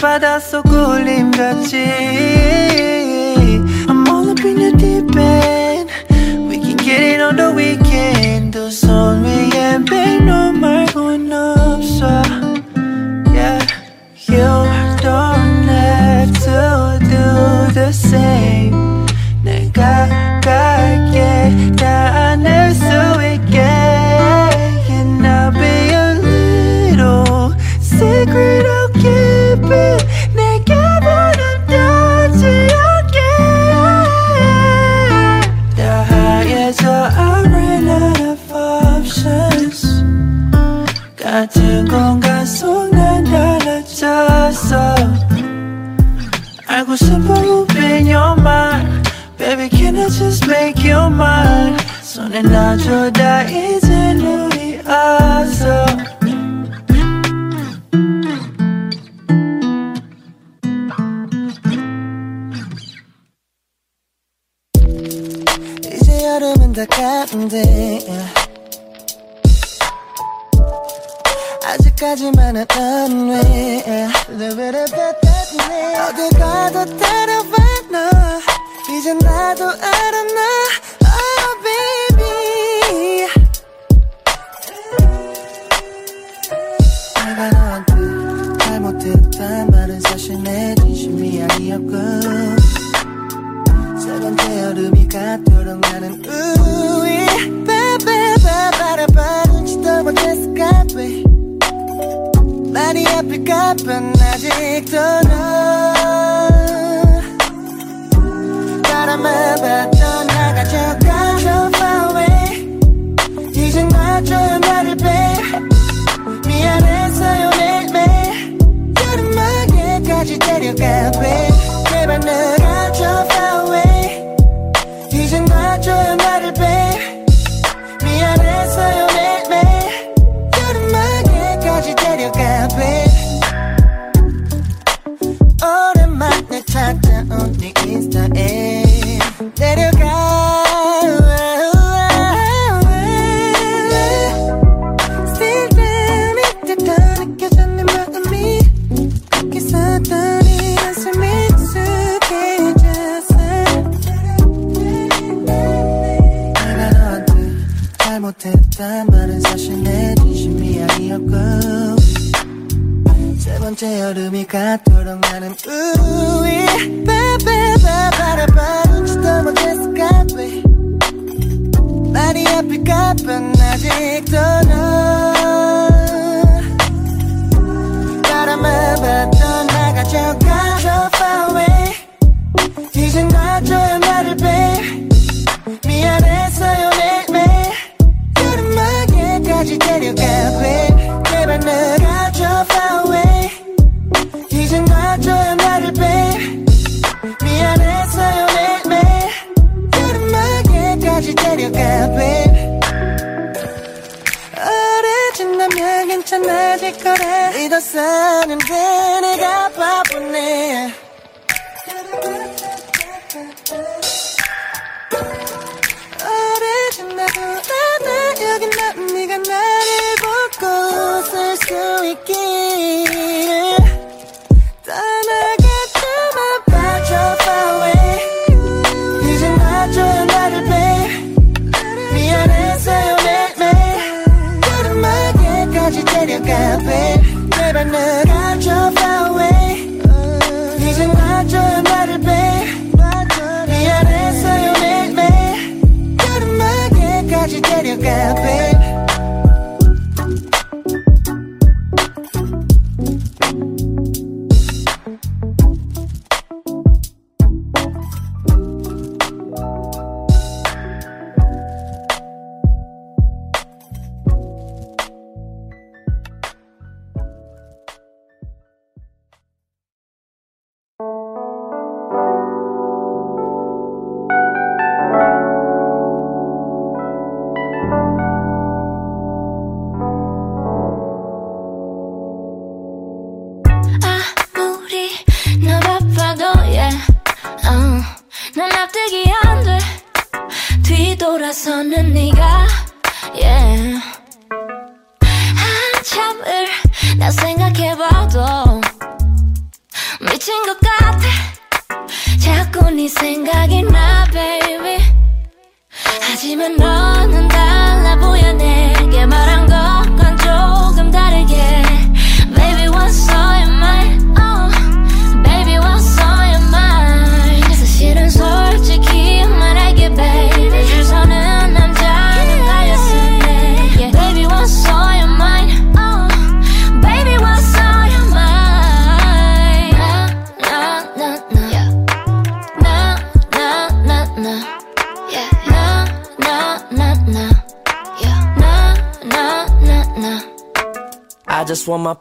[0.00, 1.76] 바닷속 울림 같이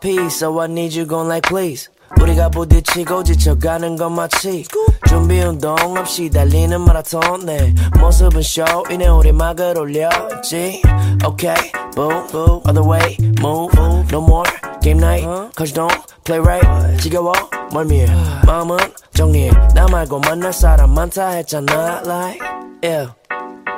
[0.04, 1.88] peace, so I need you gon' like please.
[2.20, 4.64] 우리가 부딪히고 지쳐가는 건 마치
[5.08, 10.82] 준비 운동 없이 달리는 마라톤 내 모습은 쇼이네 우리 막을 올렸지
[11.24, 13.72] Okay, boo, boo, other way, move,
[14.10, 14.44] no more
[14.82, 15.24] game night,
[15.56, 16.66] cause you don't play right
[17.00, 17.32] 지겨워,
[17.72, 18.06] 멀미해,
[18.46, 18.76] 마음은
[19.14, 22.40] 정리해 나 말고 만날 사람 많다 했잖아 like,
[22.82, 23.12] yeah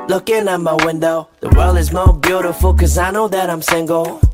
[0.08, 4.18] Looking at my window, the world is more beautiful cause I know that I'm single
[4.18, 4.25] 음,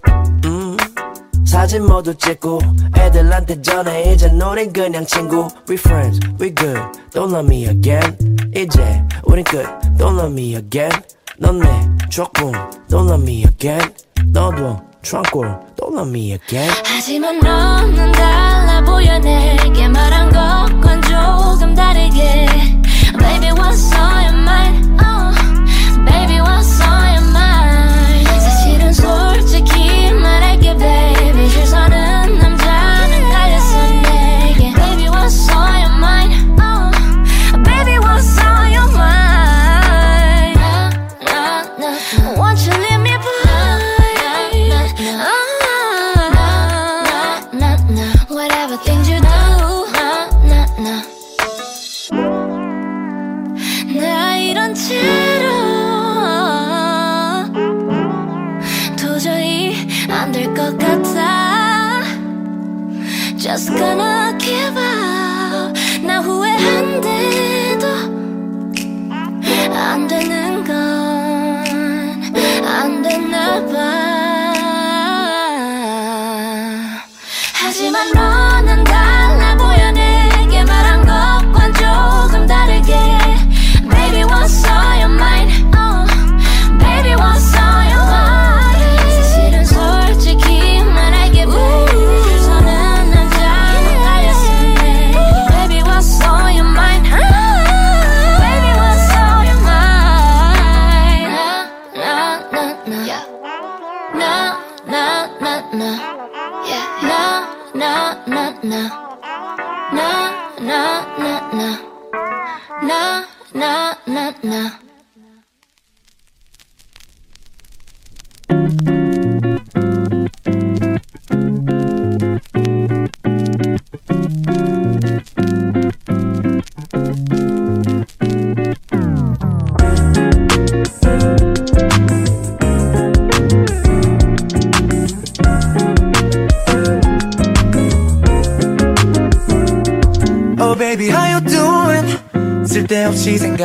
[1.53, 2.61] 사진 모두 찍고
[2.97, 6.81] 애들한테 전해 이제 우린 그냥 친구 We friends, we good,
[7.11, 8.17] don't love me again
[8.55, 9.65] 이제 우린 끝,
[9.97, 10.93] don't love me again
[11.39, 11.69] 넌내
[12.11, 12.53] 추억뿐,
[12.89, 13.95] don't love me again
[14.33, 18.42] 너도 tranquil, don't love me again 하지만 너는 달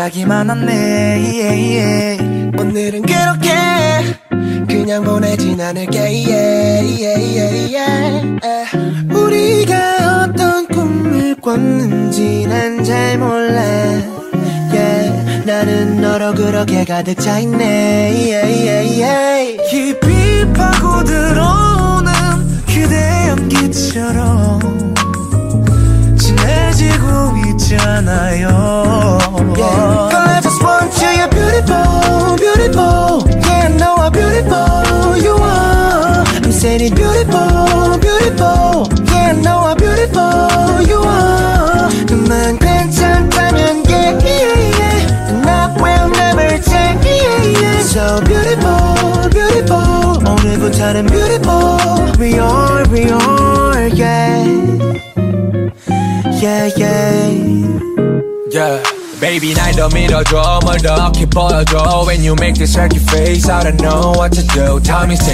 [0.08, 0.77] 이야기만 한내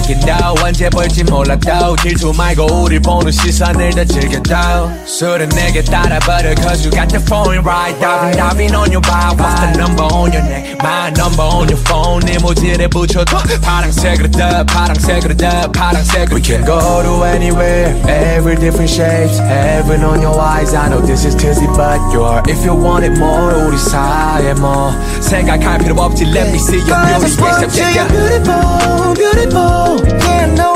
[0.04, 0.43] Time is
[0.83, 6.19] ticking down 언제 볼지 몰라도 질투 말고 우릴 보는 시선을 더 즐겨도 술은 내게 따라
[6.19, 10.03] 버려 Cause you got the phone right Diving diving on your body What's the number
[10.03, 15.71] on your neck My number on your phone 네 모질에 붙여도 파랑색으로 더 파랑색으로 더
[15.71, 21.01] 파랑색으로 We can go to anywhere Every different shapes Heaven on your eyes I know
[21.01, 24.91] this is tizzy but you're If you want it more 우리 사이에 뭐
[25.21, 27.95] 생각할 필요 없지 Let me see your I beauty just want face you, up you're
[27.95, 28.07] yeah.
[28.09, 29.79] beautiful, beautiful
[30.19, 30.32] Yeah, I know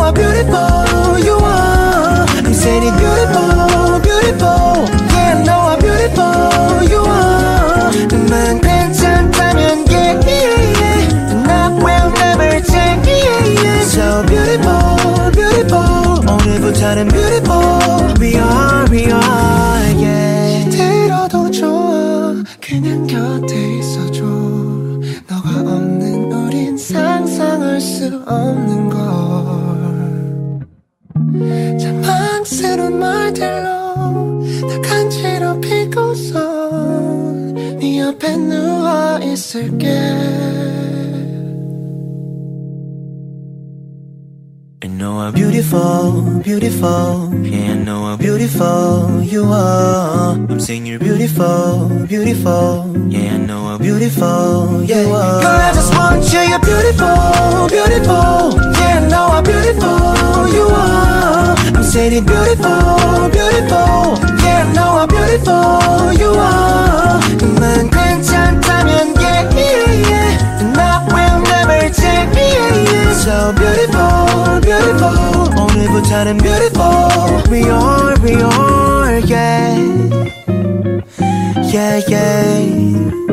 [0.08, 7.92] how beautiful you are I'm saying beautiful, beautiful Yeah, I know how beautiful you are
[8.08, 16.24] 그만 괜찮다면 yeah, yeah, yeah And I will never change, yeah, yeah So beautiful, beautiful
[16.28, 19.57] 오늘부터는 beautiful We are, we are,
[46.69, 47.33] beautiful.
[47.45, 50.33] Yeah, I know how beautiful you are.
[50.33, 52.95] I'm saying you're beautiful, beautiful.
[53.09, 55.21] Yeah, I know how beautiful you yeah.
[55.21, 55.43] are.
[55.43, 56.41] Girl, I just want you.
[56.51, 58.61] You're beautiful, beautiful.
[58.81, 61.57] Yeah, I know how beautiful you are.
[61.77, 64.19] I'm saying you're beautiful, beautiful.
[64.45, 66.88] Yeah, I know how beautiful you are.
[73.19, 75.51] so beautiful, beautiful.
[75.61, 77.43] 오늘부터는 beautiful.
[77.51, 79.77] We are, we are, yeah.
[81.73, 83.28] Yeah, yeah.